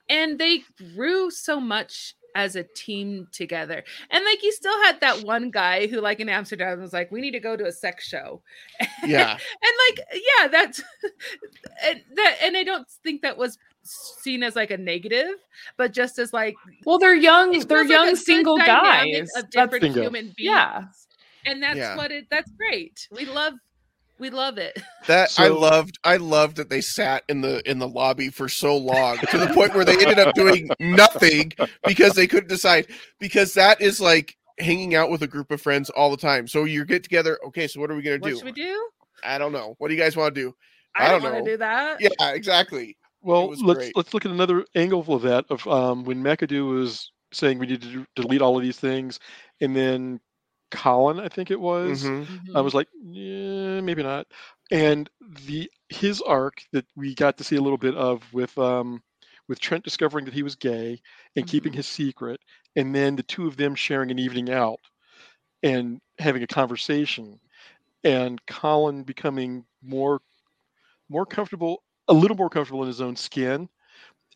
[0.10, 0.64] and they
[0.96, 5.88] grew so much as a team together and like you still had that one guy
[5.88, 8.42] who like in amsterdam was like we need to go to a sex show
[9.06, 9.32] Yeah.
[9.32, 10.82] and like yeah that's
[11.84, 15.36] and that and i don't think that was seen as like a negative
[15.78, 16.56] but just as like
[16.86, 17.52] Well, they're young.
[17.52, 19.30] They're feels like young single guys.
[19.36, 20.02] of different Bingo.
[20.04, 20.84] human beings yeah.
[21.46, 21.96] and that's Yeah.
[21.96, 23.54] what it that's great we love
[24.20, 25.98] we love it That I loved.
[26.04, 29.48] I loved that they sat in the in the lobby for so long to the
[29.48, 31.52] point where they ended up doing nothing
[31.86, 32.88] because they couldn't decide.
[33.20, 36.48] Because that is like hanging out with a group of friends all the time.
[36.48, 37.40] So you get together.
[37.48, 38.36] Okay, so what are we gonna What do?
[38.36, 38.90] What should we do?
[39.24, 39.76] I don't know.
[39.80, 40.56] What do you guys want to do?
[40.96, 41.98] I, I don't don't want to do that.
[42.00, 42.98] Yeah, exactly.
[43.22, 43.96] Well, let's great.
[43.96, 45.46] let's look at another angle of that.
[45.50, 49.20] Of um, when McAdoo was saying we need to delete all of these things,
[49.62, 50.20] and then
[50.72, 52.30] Colin, I think it was, Mhm.
[52.54, 54.28] I was like, yeah, maybe not.
[54.72, 55.10] And
[55.48, 59.02] the his arc that we got to see a little bit of with um
[59.48, 61.02] with Trent discovering that he was gay
[61.36, 61.74] and keeping Mhm.
[61.74, 62.40] his secret,
[62.76, 64.80] and then the two of them sharing an evening out
[65.64, 67.40] and having a conversation,
[68.04, 70.22] and Colin becoming more
[71.10, 73.70] more comfortable, a little more comfortable in his own skin,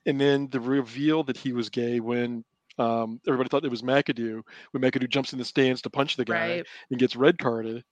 [0.06, 2.44] and then the reveal that he was gay when
[2.78, 6.26] um, everybody thought it was McAdoo when McAdoo jumps in the stands to punch the
[6.26, 6.67] guy Right.
[6.89, 7.84] and gets red carded,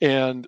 [0.00, 0.46] and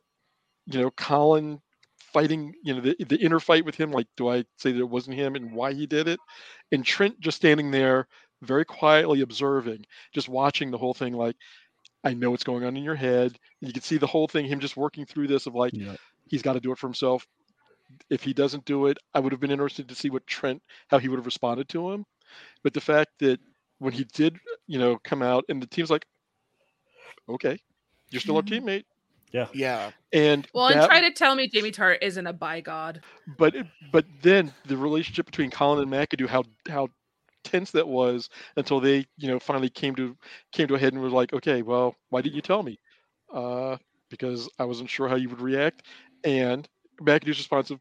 [0.67, 1.61] you know Colin
[1.99, 3.91] fighting, you know the the inner fight with him.
[3.93, 6.21] Like, do I say that it wasn't him and why he did it?
[6.73, 8.07] And Trent just standing there,
[8.43, 11.15] very quietly observing, just watching the whole thing.
[11.15, 11.37] Like,
[12.05, 13.27] I know what's going on in your head.
[13.61, 15.97] And you can see the whole thing, him just working through this of like, Yeah.
[16.29, 17.27] he's got to do it for himself.
[18.11, 20.99] If he doesn't do it, I would have been interested to see what Trent, how
[20.99, 22.05] he would have responded to him.
[22.63, 23.41] But the fact that
[23.79, 26.07] when he did, you know, come out and the team's like,
[27.29, 27.59] okay,
[28.11, 28.85] you're still our teammate.
[29.33, 29.49] Yeah.
[29.53, 29.91] Yeah.
[30.13, 33.03] And Well, and try to tell me Jamie Tartt isn't a by god.
[33.37, 33.55] but
[33.93, 36.89] but then the relationship between Colin and McAdoo, how how
[37.43, 40.17] tense that was until they you know finally came to
[40.53, 42.79] came to a head and was like, okay, well, why didn't you tell me?
[43.33, 43.77] Uh,
[44.09, 45.83] because I wasn't sure how you would react.
[46.23, 46.69] And
[47.01, 47.81] McAdoo's response of,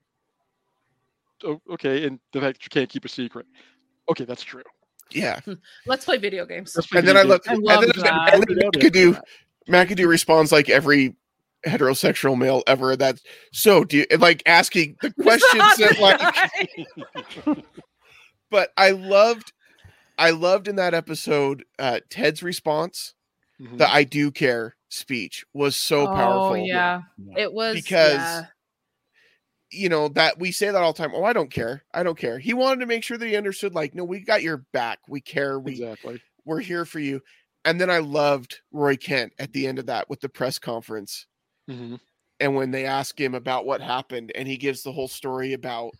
[1.43, 3.45] oh, okay, and the fact that you can't keep a secret.
[4.09, 4.63] Okay, that's true.
[5.13, 5.39] Yeah.
[5.85, 6.73] Let's play video games.
[6.73, 9.21] That's And then I look I and love then, and then McAdoo,
[9.69, 11.15] McAdoo responds like every
[11.65, 13.19] heterosexual male ever that
[13.53, 15.97] so do you like asking the questions that
[17.45, 17.57] like
[18.51, 19.53] but I loved
[20.17, 23.13] I loved in that episode uh Ted's response
[23.61, 23.77] Mhm.
[23.77, 26.57] the I do care speech was so oh, powerful.
[26.57, 27.01] yeah.
[27.37, 28.45] it was Because yeah.
[29.73, 31.11] You know, that we say that all the time.
[31.15, 31.83] Oh, I don't care.
[31.93, 32.37] I don't care.
[32.39, 34.99] He wanted to make sure that he understood, like, no, we got your back.
[35.07, 35.59] We care.
[35.59, 36.21] We exactly.
[36.45, 37.21] we're here for you.
[37.65, 41.25] And then I loved Roy Kent at the end of that with the press conference.
[41.69, 41.99] Mhm.
[42.39, 45.93] And when they ask him about what happened, and he gives the whole story about,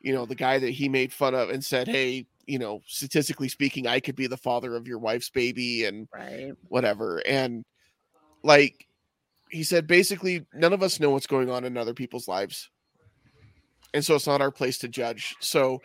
[0.00, 3.48] you know, the guy that he made fun of and said, Hey, you know, statistically
[3.48, 6.52] speaking, I could be the father of your wife's baby and right.
[6.68, 7.22] whatever.
[7.26, 7.64] And
[8.42, 8.86] like
[9.50, 12.70] he said, basically, none of us know what's going on in other people's lives.
[13.96, 15.38] And so it's not our place to judge.
[15.40, 15.82] So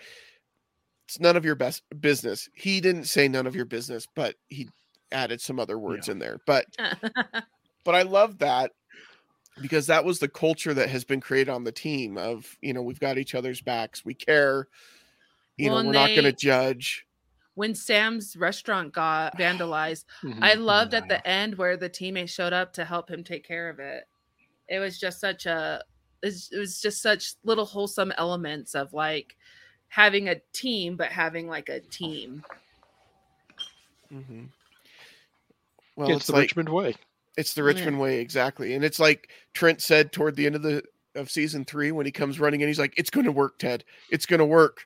[1.08, 2.50] it's none of your best business.
[2.56, 4.70] He didn't say none of your business, but he
[5.12, 6.40] added some other words in there.
[6.46, 6.66] But
[7.84, 8.72] but I love that
[9.62, 12.84] because that was the culture that has been created on the team of, you know,
[12.84, 14.68] we've got each other's backs, we care,
[15.58, 17.06] you Well, know, we're not going to judge.
[17.56, 20.06] when Sam's restaurant got vandalized,
[20.42, 20.56] I Mhm.
[20.56, 23.80] loved at the end where the teammates showed up to help him take care of
[23.80, 24.06] it.
[24.70, 25.84] It was just such a
[26.24, 29.36] it was just such little wholesome elements of like
[29.88, 32.44] having a team but having like a team.
[34.14, 34.50] Mhm.
[35.96, 36.96] Well, it's, it's, the like Richmond way.
[37.38, 37.68] It's the Yeah.
[37.68, 38.74] Richmond way, exactly.
[38.74, 40.84] And it's like Trent said toward the end of the
[41.16, 43.84] of season three when he comes running in, he's like, "It's going to work, Ted.
[44.12, 44.86] It's going to work.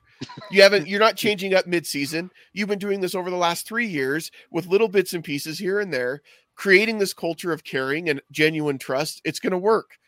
[0.50, 0.88] You haven't.
[0.88, 2.30] You're not changing up mid season.
[2.52, 5.78] You've been doing this over the last three years with little bits and pieces here
[5.78, 6.22] and there,
[6.56, 9.20] creating this culture of caring and genuine trust.
[9.24, 9.98] It's going to work."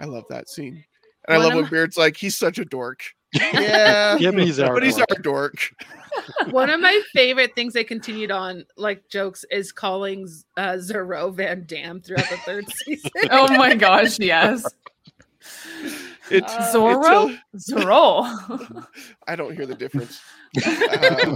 [0.00, 0.84] I love that scene,
[1.28, 3.00] and I love of when Beard's like, "He's such a dork."
[3.32, 5.10] Yeah, Yeah, but he's our but he's dork.
[5.10, 5.54] our dork.
[6.50, 11.64] One of my favorite things they continued on like jokes is calling uh, Zero Van
[11.66, 13.10] Damme throughout the third season.
[13.30, 14.64] Oh my gosh, yes.
[16.30, 17.38] It's Uh, Zorro?
[17.52, 18.86] it's Zorro.
[19.26, 20.20] I don't hear the difference.
[20.64, 21.34] Uh,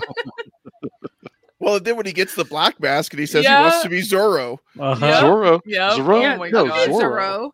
[1.61, 4.01] well, then when he gets the black mask and he says he wants to be
[4.01, 5.05] Zorro, Uh-huh.
[5.07, 5.21] Yeah.
[5.21, 5.61] Zorro.
[5.67, 5.93] Yep.
[5.95, 6.35] Zorro?
[6.35, 6.89] Oh my No, gosh.
[6.89, 7.51] Zorro.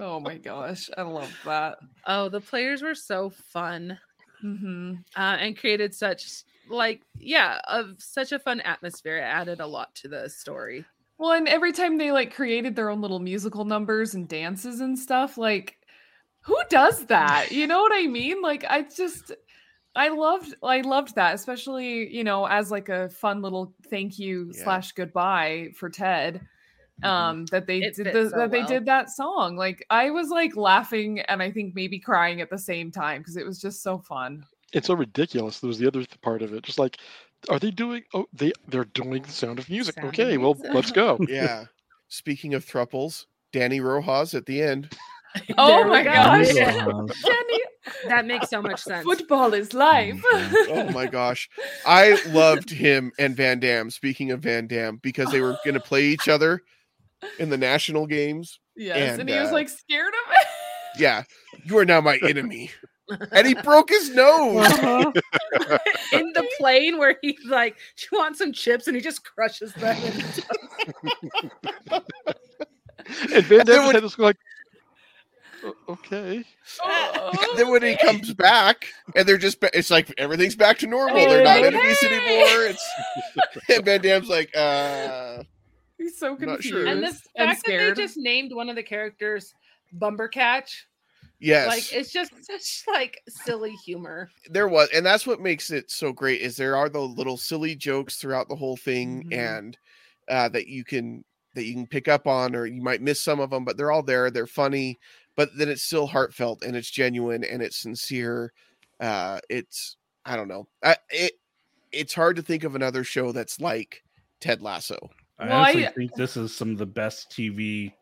[0.00, 0.14] Zero.
[0.16, 0.88] Oh my gosh.
[0.96, 1.78] I love that.
[2.06, 3.98] Oh, the players were so fun.
[4.40, 9.66] hmm uh, and created such like yeah of such a fun atmosphere it added a
[9.66, 10.84] lot to the story
[11.18, 14.98] Well, and every time they like created their own little musical numbers and dances and
[14.98, 15.76] stuff, like
[16.42, 17.52] who does that?
[17.52, 18.40] You know what I mean?
[18.40, 19.32] Like I just
[19.94, 24.52] I loved I loved that, especially, you know, as like a fun little thank you
[24.54, 24.62] Yeah.
[24.62, 26.40] slash goodbye for Ted.
[27.02, 29.56] Um, that they It did the, so that they did that song.
[29.56, 33.36] Like I was like laughing and I think maybe crying at the same time because
[33.36, 34.44] it was just so fun.
[34.72, 35.60] It's so ridiculous.
[35.60, 36.62] There was the other part of it.
[36.62, 36.98] Just like,
[37.48, 38.02] are they doing?
[38.14, 39.94] Oh, they they're doing the Sound of Music.
[39.94, 41.18] Sound of okay, well, let's go.
[41.28, 41.64] yeah.
[42.08, 44.92] Speaking of thruples, Danny Rojas at the end.
[45.56, 46.52] Oh my gosh.
[46.52, 47.60] Jenny.
[48.08, 49.04] that makes so much sense.
[49.04, 50.20] Football is life.
[50.32, 51.48] oh my gosh.
[51.86, 53.90] I loved him and Van Damme.
[53.90, 56.62] Speaking of Van Damme, because they were going to play each other
[57.38, 58.58] in the national games.
[58.76, 60.46] yes, And, and, he was uh, like scared of it.
[60.98, 61.22] Yeah,
[61.64, 62.70] you are now my enemy.
[63.32, 64.66] And he broke his nose.
[64.66, 65.12] Uh-huh.
[66.12, 69.72] in the plane where he's like, "Do you want some chips?" and he just crushes
[69.74, 69.96] them.
[73.34, 74.36] And Van And then Damme when- had like,
[75.64, 76.44] "O- okay.
[76.84, 80.86] And then when he comes back, and they're just, ba- it's like everything's back to
[80.86, 81.16] normal.
[81.16, 81.66] They're not Hey.
[81.66, 82.66] enemies anymore.
[82.66, 82.88] It's
[83.68, 85.42] and Van Damme's like, uh,
[86.00, 86.86] He's so confused sure.
[86.86, 89.54] and the and fact that they just named one of the characters
[89.98, 90.86] Bumbercatch,
[91.40, 91.68] yes.
[91.68, 94.30] like it's just such like silly humor.
[94.48, 97.74] there was and that's what makes it so great is there are the little silly
[97.76, 99.36] jokes throughout the whole thing Mhm.
[99.36, 99.78] and
[100.28, 101.22] uh that you can
[101.54, 103.90] that you can pick up on or you might miss some of them but they're
[103.90, 104.98] all there they're funny
[105.36, 108.52] but then it's still heartfelt and it's genuine and it's sincere
[109.00, 111.32] uh it's i don't know I, it
[111.92, 114.02] it's hard to think of another show that's like
[114.40, 115.10] ted lasso
[115.40, 117.92] I Well, honestly I- think this is some of the best TV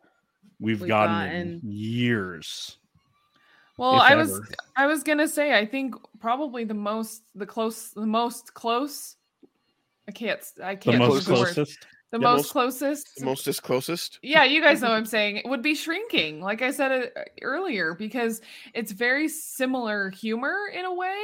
[0.61, 1.41] we've, We've gotten, gotten.
[1.41, 2.77] in years.
[3.77, 4.41] Well, if I was.
[4.77, 9.15] I was gonna say I think probably the most the close the most close.
[10.09, 11.23] I can't I can't the word.
[11.23, 11.87] closest.
[12.11, 13.17] The Yeah, most, most- closest.
[13.19, 15.37] the mostest closest yeah, you guys know what I'm saying.
[15.37, 18.41] It would be shrinking, like I said uh, earlier, because
[18.75, 21.17] it's very similar humor in a way,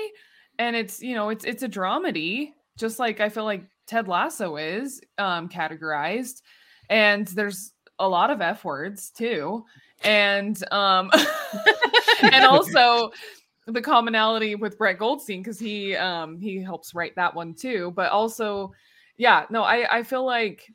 [0.59, 4.57] and it's you know it's it's a dramedy, just like I feel like Ted Lasso
[4.57, 6.43] is um, categorized,
[6.89, 9.65] and there's a lot of f words too,
[10.03, 11.11] and um,
[12.23, 13.13] and also
[13.67, 17.93] the commonality with Brett Goldstein because he um he helps write that one too.
[17.97, 18.73] But also,
[19.17, 20.71] yeah, no, I I feel like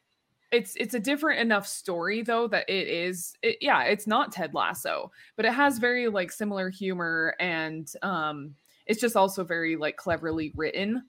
[0.51, 4.53] it's it's a different enough story though that it is it, yeah it's not Ted
[4.53, 8.55] Lasso, but it has very like similar humor and um
[8.87, 11.03] it's just also very like cleverly written.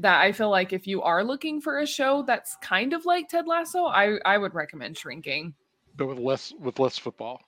[0.00, 3.28] That I feel like if you are looking for a show that's kind of like
[3.28, 5.54] Ted Lasso, I I would recommend Shrinking.
[5.96, 7.40] But with less with less football.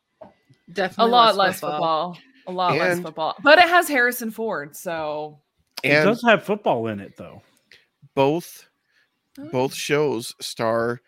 [0.73, 2.19] Definitely a lot less football.
[2.47, 3.37] A lot less football.
[3.43, 5.39] But it has Harrison Ford, so
[5.83, 7.43] it does have football in it, though.
[8.15, 8.69] both
[9.39, 9.49] Oh.
[9.49, 11.01] both shows star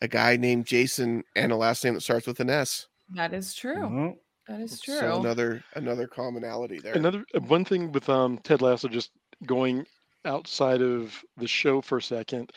[0.00, 3.54] a guy named jason and a last name that starts with an s that is
[3.54, 3.86] true.
[3.88, 4.16] Well,
[4.46, 4.98] That is true.
[4.98, 6.94] So another another commonality there.
[6.94, 9.10] Another uh, one thing with um, Ted Lasso, just
[9.46, 9.86] going
[10.24, 12.52] outside of the show for a second.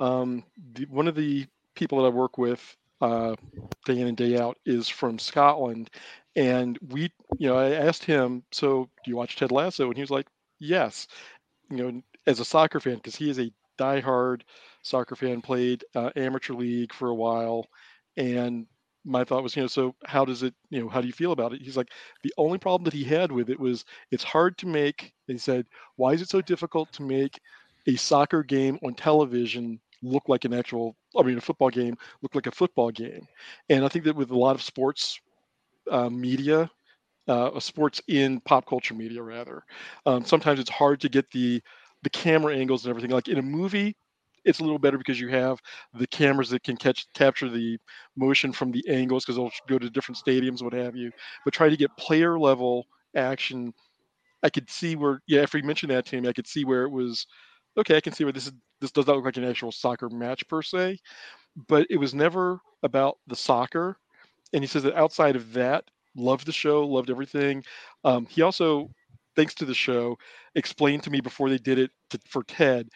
[0.00, 0.44] Um,
[0.74, 3.36] the, one of the people that I work with uh,
[3.86, 5.90] day in and day out is from Scotland,
[6.36, 10.02] and we, you know, I asked him, "So do you watch Ted Lasso?" And he
[10.02, 10.26] was like,
[10.58, 11.06] "Yes."
[11.70, 14.42] You know, as a soccer fan, because he is a diehard
[14.82, 17.66] soccer fan, played uh, amateur league for a while,
[18.16, 18.66] and
[19.04, 21.32] my thought was, you know, so how does it, you know, how do you feel
[21.32, 21.62] about it?
[21.62, 21.88] He's like,
[22.22, 25.12] the only problem that he had with it was it's hard to make.
[25.26, 27.38] He said, why is it so difficult to make
[27.86, 32.34] a soccer game on television look like an actual, I mean, a football game look
[32.34, 33.26] like a football game?
[33.68, 35.20] And I think that with a lot of sports
[35.90, 36.70] uh, media,
[37.28, 39.62] uh, sports in pop culture media rather,
[40.06, 41.62] um, sometimes it's hard to get the
[42.02, 43.10] the camera angles and everything.
[43.10, 43.96] Like in a movie,
[44.44, 45.58] it's a little better because you have
[45.94, 47.78] the cameras that can catch capture the
[48.16, 51.10] motion from the angles because they'll go to different stadiums, what have you.
[51.44, 52.86] But try to get player level
[53.16, 53.72] action.
[54.42, 56.82] I could see where, yeah, after you mentioned that to me, I could see where
[56.82, 57.26] it was.
[57.76, 58.52] Okay, I can see where this is.
[58.80, 60.98] This does not look like an actual soccer match per se,
[61.68, 63.96] but it was never about the soccer.
[64.52, 65.84] And he says that outside of that,
[66.16, 67.64] loved the show, loved everything.
[68.04, 68.90] Um, he also,
[69.36, 70.18] thanks to the show,
[70.54, 72.88] explained to me before they did it to, for Ted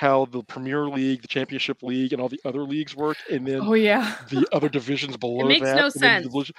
[0.00, 3.60] how the Premier League, the Championship League, and all the other leagues work, and then
[3.62, 4.16] Oh yeah.
[4.30, 5.76] the other divisions below makes that.
[5.76, 6.50] no and then the sense.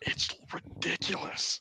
[0.00, 1.60] It's ridiculous.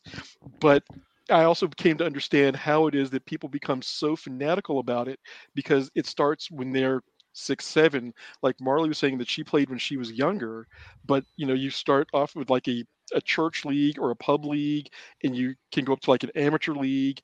[0.62, 0.82] But
[1.30, 5.20] I also came to understand how it is that people become so fanatical about it
[5.56, 7.02] because it starts when they're
[7.34, 8.14] six, seven.
[8.42, 10.68] Like Marley was saying that she played when she was younger,
[11.06, 14.46] but you know, you start off with like a a church league or a pub
[14.46, 14.88] league,
[15.24, 17.20] and you can go up to like an amateur league,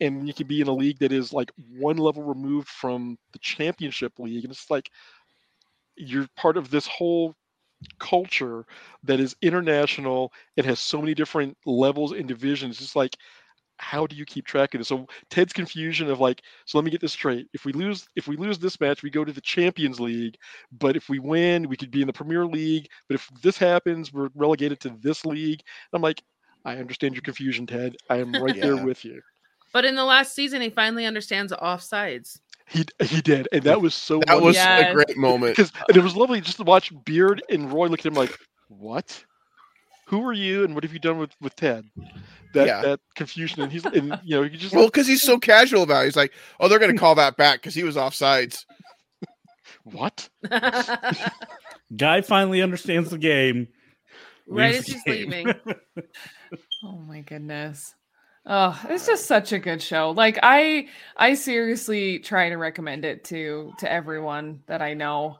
[0.00, 3.38] and you can be in a league that is like one level removed from the
[3.40, 4.90] championship league, and it's like
[5.96, 7.34] you're part of this whole
[7.98, 8.64] culture
[9.04, 10.32] that is international.
[10.56, 12.80] It has so many different levels and divisions.
[12.80, 13.16] It's like,
[13.78, 14.88] how do you keep track of this?
[14.88, 17.48] So Ted's confusion of like, so let me get this straight.
[17.52, 20.36] If we lose, if we lose this match, we go to the Champions League.
[20.72, 22.88] But if we win, we could be in the Premier League.
[23.08, 25.60] But if this happens, we're relegated to this league.
[25.92, 26.22] I'm like,
[26.64, 27.96] I understand your confusion, Ted.
[28.10, 29.20] I am right there with you.
[29.72, 32.40] But in the last season, he finally understands offsides.
[32.68, 34.20] He he did, and that was so.
[34.26, 34.90] that was Yes.
[34.90, 35.54] a great moment.
[35.56, 38.36] because it was lovely just to watch Beard and Roy look at him like,
[38.68, 39.24] what?
[40.06, 41.84] Who are you and what have you done with with Ted?
[42.54, 42.82] That Yeah.
[42.82, 46.02] that confusion, and he's and you know he just Well, because he's so casual about
[46.02, 46.06] it.
[46.06, 48.64] He's like, oh, they're going to call that back because he was off sides.
[49.84, 50.28] what?
[51.96, 53.68] Guy finally understands the game.
[54.48, 55.54] right leaves as he's leaving.
[56.84, 57.94] Oh my goodness.
[58.44, 60.10] Oh, it's just such a good show.
[60.10, 65.38] Like I I seriously try to recommend it to to everyone that I know.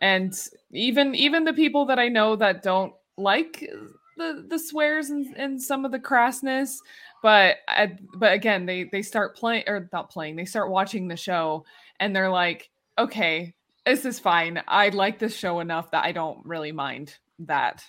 [0.00, 0.32] And
[0.70, 3.68] even even the people that I know that don't like
[4.16, 6.76] the the swears and, and some of the crassness,
[7.22, 11.16] but I, but again, they they start playing or not playing, they start watching the
[11.16, 11.64] show
[12.00, 13.54] and they're like, "Okay,
[13.86, 14.62] this is fine.
[14.68, 17.84] I like this show enough that I don't really mind that."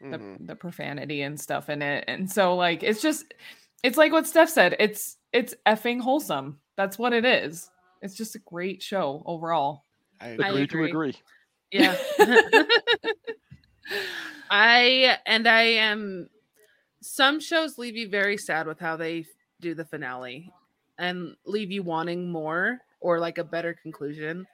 [0.00, 0.46] the, Mhm.
[0.46, 2.04] the profanity and stuff in it.
[2.08, 3.32] And so like it's just
[3.84, 4.76] it's like what Steph said.
[4.80, 6.58] It's it's effing wholesome.
[6.76, 7.70] That's what it is.
[8.00, 9.84] It's just a great show overall.
[10.20, 10.90] I I Agree to agree.
[10.90, 11.14] agree.
[11.70, 11.96] Yeah.
[14.50, 16.28] I and I am
[17.00, 19.26] some shows leave you very sad with how they
[19.60, 20.52] do the finale
[20.98, 24.46] and leave you wanting more or like a better conclusion.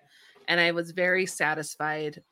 [0.47, 2.23] And I was very satisfied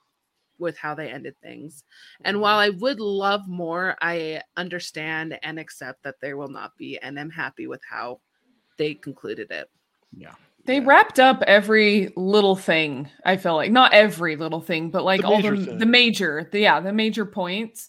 [0.59, 1.84] with how they ended things.
[2.24, 2.76] And while mm-hmm.
[2.76, 7.30] I would love more, I understand and accept that there will not be and I'm
[7.30, 8.20] happy with how
[8.78, 9.68] they concluded it.
[10.16, 10.34] Yeah.
[10.66, 13.08] They wrapped up every little thing.
[13.24, 16.48] I feel like not every little thing, but like The all the major the major,
[16.50, 17.88] the, yeah, the major points.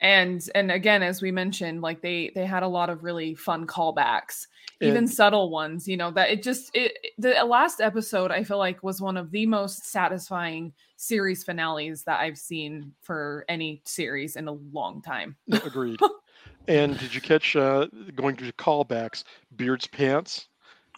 [0.00, 3.66] And and again, as we mentioned, like they they had a lot of really fun
[3.66, 4.46] callbacks,
[4.80, 5.86] even subtle ones.
[5.86, 9.30] You know that it just it the last episode I feel like was one of
[9.30, 15.36] the most satisfying series finales that I've seen for any series in a long time.
[15.50, 16.00] Agreed.
[16.68, 19.24] and did you catch uh going to callbacks?
[19.56, 20.48] Beard's pants.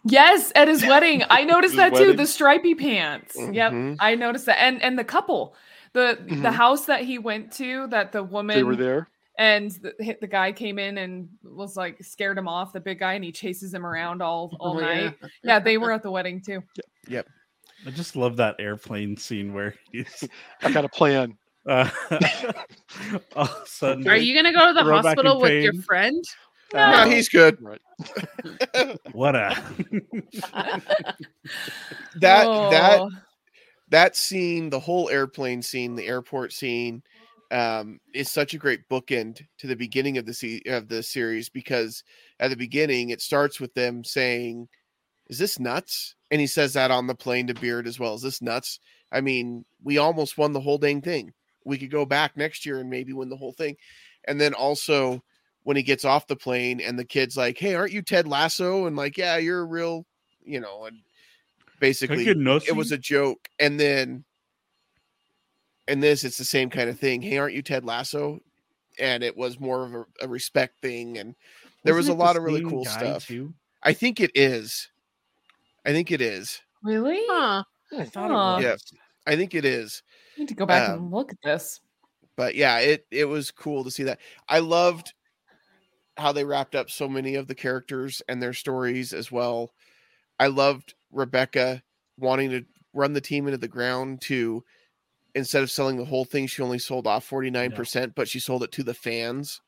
[0.08, 1.22] Yes, at his wedding.
[1.30, 2.12] I noticed His that too.
[2.12, 3.36] The stripy pants.
[3.36, 3.72] Yep.
[3.72, 3.96] Mhm.
[4.00, 4.60] I noticed that.
[4.62, 5.54] And and the couple.
[5.92, 6.52] The the Mhm.
[6.52, 9.08] house that he went to that the woman They were there.
[9.38, 13.14] and the, the guy came in and was like scared him off, the big guy,
[13.14, 15.14] and he chases him around all all Oh, night.
[15.42, 15.58] Yeah.
[15.58, 16.62] they were at the wedding too.
[17.08, 17.26] Yep.
[17.86, 20.24] I just love that airplane scene where he's
[20.62, 21.36] I got a plan.
[21.68, 21.88] uh,
[23.34, 24.08] all of a sudden.
[24.08, 26.22] Are you going to go to the hospital with your friend?
[26.74, 27.10] No, No.
[27.10, 27.58] he's good.
[27.60, 27.80] Right.
[29.12, 29.56] What a
[32.16, 33.10] That that Oh,
[33.88, 37.02] that scene, the whole airplane scene, the airport scene,
[37.50, 41.48] um, is such a great bookend to the beginning of the se- of the series
[41.48, 42.02] because
[42.40, 44.68] at the beginning it starts with them saying,
[45.28, 48.14] "Is this nuts?" And he says that on the plane to Beard as well.
[48.14, 48.80] Is this nuts?
[49.12, 51.32] I mean, we almost won the whole dang thing.
[51.64, 53.76] We could go back next year and maybe win the whole thing.
[54.26, 55.22] And then also
[55.66, 58.86] when he gets off the plane and the kid's like, "Hey, aren't you Ted Lasso?"
[58.86, 60.06] and like, "Yeah, you're a real,"
[60.44, 61.02] you know, and
[61.80, 62.36] basically
[62.66, 64.24] it was a joke and then
[65.88, 68.38] in this it's the same kind of thing hey aren't you ted lasso
[68.98, 71.36] and it was more of a, a respect thing and
[71.84, 73.54] there was a lot of really cool stuff Too?
[73.82, 74.90] i think it is
[75.86, 77.22] i think it is really?
[77.28, 77.64] Huh.
[77.92, 78.58] I thought Huh.
[78.58, 78.76] it Yeah.
[78.76, 78.92] was.
[79.26, 80.02] i think it is
[80.36, 81.80] I need to go back Um, and look at this.
[82.36, 85.14] but yeah it it was cool to see that i loved
[86.16, 89.72] how they wrapped up so many of the characters and their stories as well
[90.38, 91.82] i loved rebecca
[92.18, 92.64] wanting to
[92.94, 94.62] run the team into the ground to
[95.34, 98.72] instead of selling the whole thing she only sold off 49% but she sold it
[98.72, 99.60] to the fans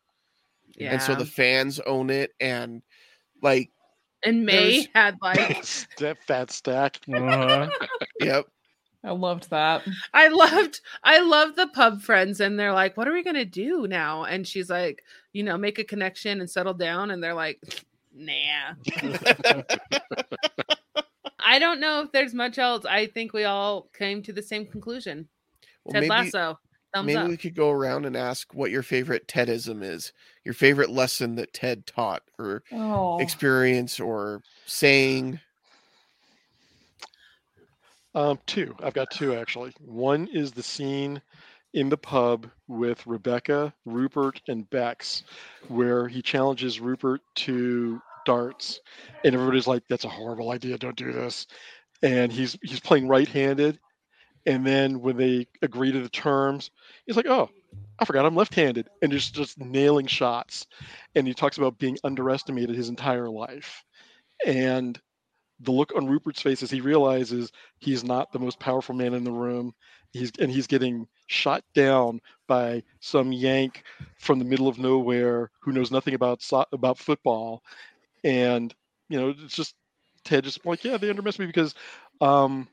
[0.76, 0.92] Yeah.
[0.92, 2.82] and so the fans own it and
[3.42, 3.70] like
[4.24, 5.38] and Mae had like
[5.99, 6.99] that fat stack.
[7.09, 7.68] Uh-huh.
[8.20, 8.46] yep
[9.05, 9.82] I loved that.
[10.12, 13.86] I loved I loved the pub friends and they're like, what are we gonna do
[13.88, 14.24] now?
[14.24, 17.11] And she's like, you know, make a connection and settle down.
[17.11, 17.61] And they're like,
[18.14, 18.74] nah.
[21.38, 22.84] I don't know if there's much else.
[22.84, 25.28] I think we all came to the same conclusion.
[25.84, 26.59] well, Ted maybe, Lasso.
[26.92, 27.28] Thumbs maybe up.
[27.28, 30.12] we could go around and ask what your favorite tedism is
[30.44, 35.39] your favorite lesson that ted taught or Oh, experience or saying
[38.19, 38.74] Um, two.
[38.82, 39.73] I've got two actually.
[39.78, 41.23] One is the scene
[41.73, 45.23] in the pub with Rebecca, Rupert, and Bex,
[45.69, 48.81] where he challenges Rupert to darts,
[49.24, 50.77] and everybody's like, "That's a horrible idea.
[50.78, 51.47] Don't do this."
[52.03, 53.78] And he's he's playing right-handed,
[54.47, 56.73] and then when they agree to the terms,
[57.07, 57.49] he's like, "Oh,
[58.01, 60.66] I forgot I'm left-handed," and just just nailing shots.
[61.15, 63.85] And he talks about being underestimated his entire life,
[64.45, 65.01] and
[65.60, 69.24] the look on Rupert's face as he realizes he's not the most powerful man in
[69.24, 69.74] the room.
[70.12, 73.82] He's and he's getting shot down by some yank
[74.18, 77.62] from the middle of nowhere who knows nothing about about football,
[78.24, 78.74] and
[79.09, 79.74] you know it's just
[80.24, 81.74] Ted just like yeah they underestimated me because
[82.20, 82.68] um,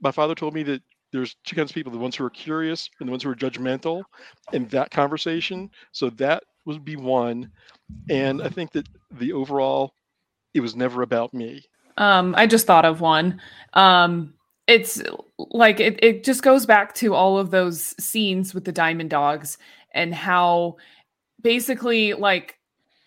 [0.00, 0.82] my father told me that
[1.12, 3.34] there's two kinds of people: the ones who are curious and the ones who are
[3.36, 4.04] judgmental.
[4.52, 7.48] In that conversation, so that would be one.
[8.10, 9.94] And I think that the overall,
[10.54, 11.64] it was never about me.
[11.98, 13.40] Um, I just thought of one.
[13.74, 14.32] Um,
[14.66, 15.02] it's
[15.38, 19.58] like it, it just goes back to all of those scenes with the diamond dogs
[19.92, 20.76] and how
[21.42, 22.58] basically like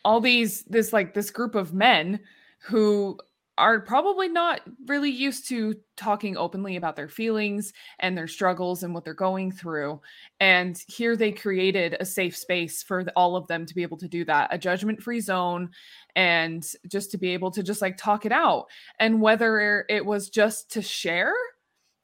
[0.03, 2.19] all these this like this group of men
[2.59, 3.17] who
[3.61, 8.91] are probably not really used to talking openly about their feelings and their struggles and
[8.91, 10.01] what they're going through.
[10.39, 14.07] And here they created a safe space for all of them to be able to
[14.07, 15.69] do that, a judgment free zone,
[16.15, 18.65] and just to be able to just like talk it out.
[18.99, 21.35] And whether it was just to share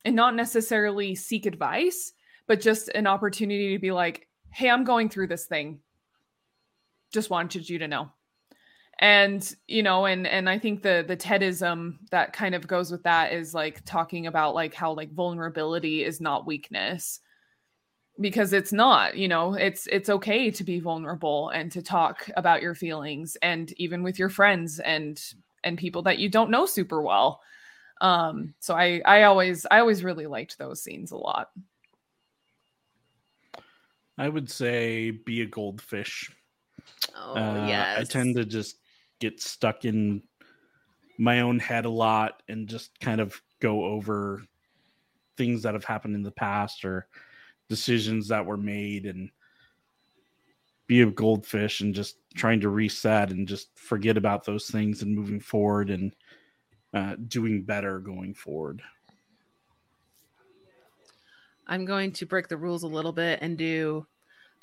[0.05, 2.13] and not necessarily seek advice,
[2.45, 5.79] but just an opportunity to be like, hey, I'm going through this thing.
[7.11, 8.11] Just wanted you to know
[8.99, 13.03] and you know and and i think the the tedism that kind of goes with
[13.03, 17.19] that is like talking about like how like vulnerability is not weakness.
[18.19, 22.63] Because it's not you know it's it's okay to be vulnerable and to talk about
[22.63, 25.21] your feelings and even with your friends and
[25.63, 27.41] and people that you don't know super well.
[28.01, 31.51] Um so i i always i always really liked those scenes a lot.
[34.17, 36.31] I would say be a goldfish.
[37.15, 37.99] Oh uh, yes.
[37.99, 38.77] I tend to just
[39.19, 40.21] get stuck in
[41.17, 44.43] my own head a lot and just kind of go over
[45.35, 47.07] things that have happened in the past or
[47.69, 49.29] decisions that were made and
[50.87, 55.13] be a goldfish and just trying to reset and just forget about those things and
[55.13, 56.15] moving forward and
[56.93, 58.81] uh, doing better going forward.
[61.67, 64.07] I'm going to break the rules a little bit and do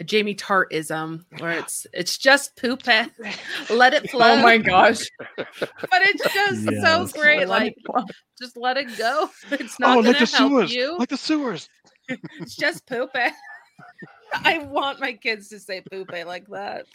[0.01, 2.83] a Jamie Tartism where it's it's just poop.
[3.71, 4.33] let it flow.
[4.33, 5.05] oh my gosh
[5.37, 5.49] but
[5.93, 6.83] it's just Yes.
[7.13, 7.49] so great.
[7.49, 7.77] Let Like
[8.39, 9.31] just let it go.
[9.53, 10.99] It's not oh, gonna like the help sewers, you.
[10.99, 11.69] like the sewers.
[12.09, 13.11] It's just poop.
[14.35, 16.87] I want my kids to say poop like that.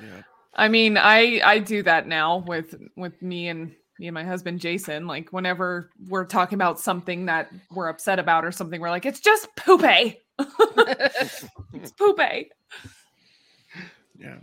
[0.00, 0.22] Yeah.
[0.54, 4.60] I mean, I I do that now with with me and me and my husband
[4.60, 5.06] Jason.
[5.06, 9.20] Like whenever we're talking about something that we're upset about or something, we're like, it's
[9.20, 9.86] just poopy.
[9.86, 10.12] Eh?
[11.72, 12.50] It's poopy.
[14.18, 14.38] Yeah.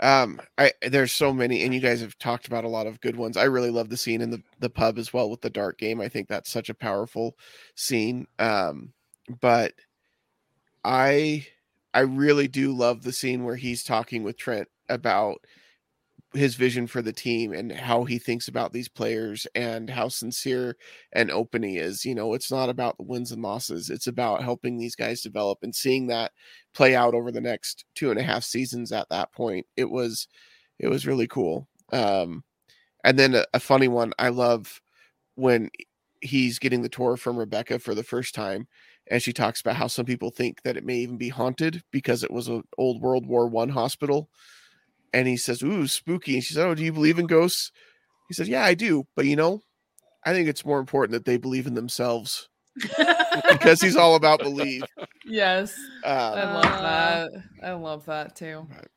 [0.00, 3.16] Um, I there's so many, and you guys have talked about a lot of good
[3.16, 3.36] ones.
[3.36, 6.00] I really love the scene in the the pub as well with the dark game.
[6.00, 7.36] I think that's such a powerful
[7.74, 8.26] scene.
[8.38, 8.92] Um,
[9.40, 9.72] but
[10.84, 11.46] I
[11.94, 15.44] I really do love the scene where he's talking with Trent about
[16.34, 20.76] his vision for the team and how he thinks about these players and how sincere
[21.12, 22.04] and open he is.
[22.04, 23.90] You know, it's not about the wins and losses.
[23.90, 26.32] It's about helping these guys develop and seeing that
[26.74, 29.66] play out over the next two and a half seasons at that point.
[29.76, 30.28] It was
[30.78, 31.68] it was really cool.
[31.92, 32.42] Um
[33.04, 34.80] and then a, a funny one, I love
[35.36, 35.70] when
[36.20, 38.66] he's getting the tour from Rebecca for the first time
[39.08, 42.24] and she talks about how some people think that it may even be haunted because
[42.24, 44.30] it was an old World War One hospital.
[45.14, 46.34] And he says, Ooh, spooky.
[46.34, 47.70] And she said, Oh, do you believe in ghosts?
[48.28, 49.04] He said, Yeah, I do.
[49.14, 49.60] But you know,
[50.26, 52.48] I think it's more important that they believe in themselves
[53.50, 54.82] because he's all about believe.
[55.24, 55.74] Yes.
[56.04, 56.10] I
[56.42, 57.30] Um, love Uh, that.
[57.62, 58.66] I love that too.
[58.68, 58.88] Right.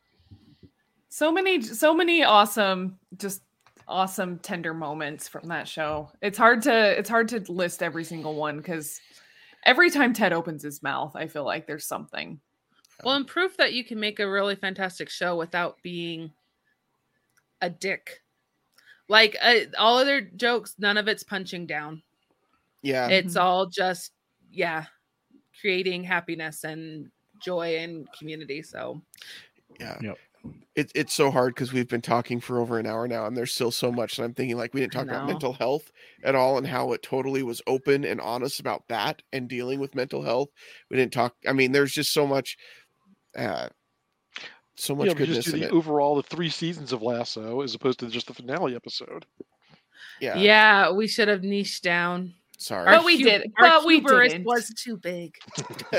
[1.09, 3.41] So many, so many awesome, just
[3.87, 6.09] awesome tender moments from that show.
[6.21, 8.99] It's hard to, it's hard to list every single one because
[9.65, 12.39] every time Ted opens his mouth, I feel like there's something.
[13.03, 16.33] Well, and proof that you can make a really fantastic show without being
[17.61, 18.21] a dick.
[19.09, 22.03] Like uh, all other jokes, none of it's punching down.
[22.83, 23.09] yeah.
[23.09, 23.41] It's Mhm.
[23.41, 24.13] all just,
[24.51, 24.85] yeah,
[25.61, 27.11] creating happiness and
[27.41, 28.61] joy and community.
[28.63, 29.01] So
[29.79, 29.97] yeah.
[30.01, 30.17] Yep.
[30.75, 33.53] It, it's so hard because we've been talking for over an hour now and there's
[33.53, 35.91] still so much and i'm thinking like we didn't talk about mental health
[36.23, 39.95] at all and how it totally was open and honest about that and dealing with
[39.95, 40.49] mental health
[40.89, 42.57] we didn't talk i mean there's just so much
[43.37, 43.67] uh
[44.75, 47.61] so much yeah, goodness just do in the it overall the three seasons of Lasso
[47.61, 49.25] as opposed to just the finale episode.
[50.21, 52.33] yeah, yeah, we should have niched down.
[52.57, 54.45] sorry But we hu- did- Our but we hubris didn't.
[54.45, 55.33] was too big.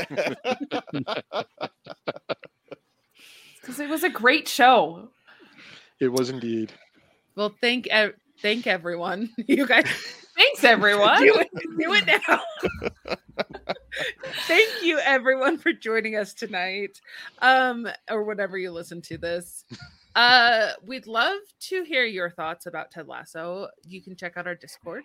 [3.60, 5.10] Because it was a great show.
[6.00, 6.72] it was indeed.
[7.36, 9.30] Well, thank ev- thank everyone.
[9.46, 9.86] You guys
[10.38, 11.20] Thanks, everyone.
[11.20, 11.48] do it,
[11.78, 12.40] do it now.
[14.46, 17.00] Thank you everyone for joining us tonight.
[17.40, 19.64] Um, or whenever you listen to this.
[20.14, 23.68] Uh, we'd love to hear your thoughts about Ted Lasso.
[23.84, 25.02] You can check out our Discord.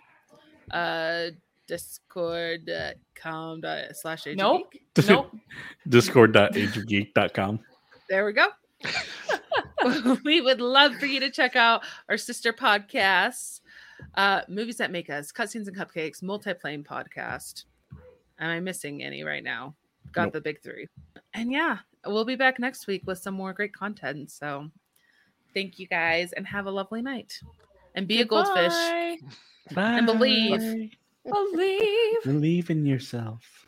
[0.72, 1.32] Uh
[1.68, 3.62] discord.com
[3.94, 4.72] slash Age of Nope.
[4.72, 4.84] Geek.
[5.10, 5.36] Nope.
[5.88, 7.60] Discord.ageofgeek.com.
[8.10, 8.48] There we go.
[10.24, 13.62] we would love for you to check out our sister podcasts.
[14.16, 17.66] Uh, movies that make us cutscenes and cupcakes, multi-plane podcast.
[18.40, 19.76] Am I missing any right now?
[20.12, 20.34] Got Nope.
[20.34, 20.88] the big three.
[21.34, 24.32] And yeah, we'll be back next week with some more great content.
[24.32, 24.70] So
[25.54, 27.40] thank you guys and have a lovely night.
[27.96, 28.74] And be a goldfish.
[29.70, 29.98] Goodbye.
[29.98, 30.90] And believe.
[31.26, 32.24] Believe.
[32.24, 33.66] Believe in yourself.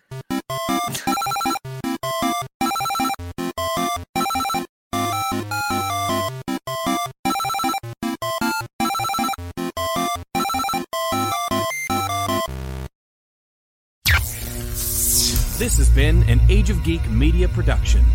[15.76, 18.02] This has been an Age of Geek media production.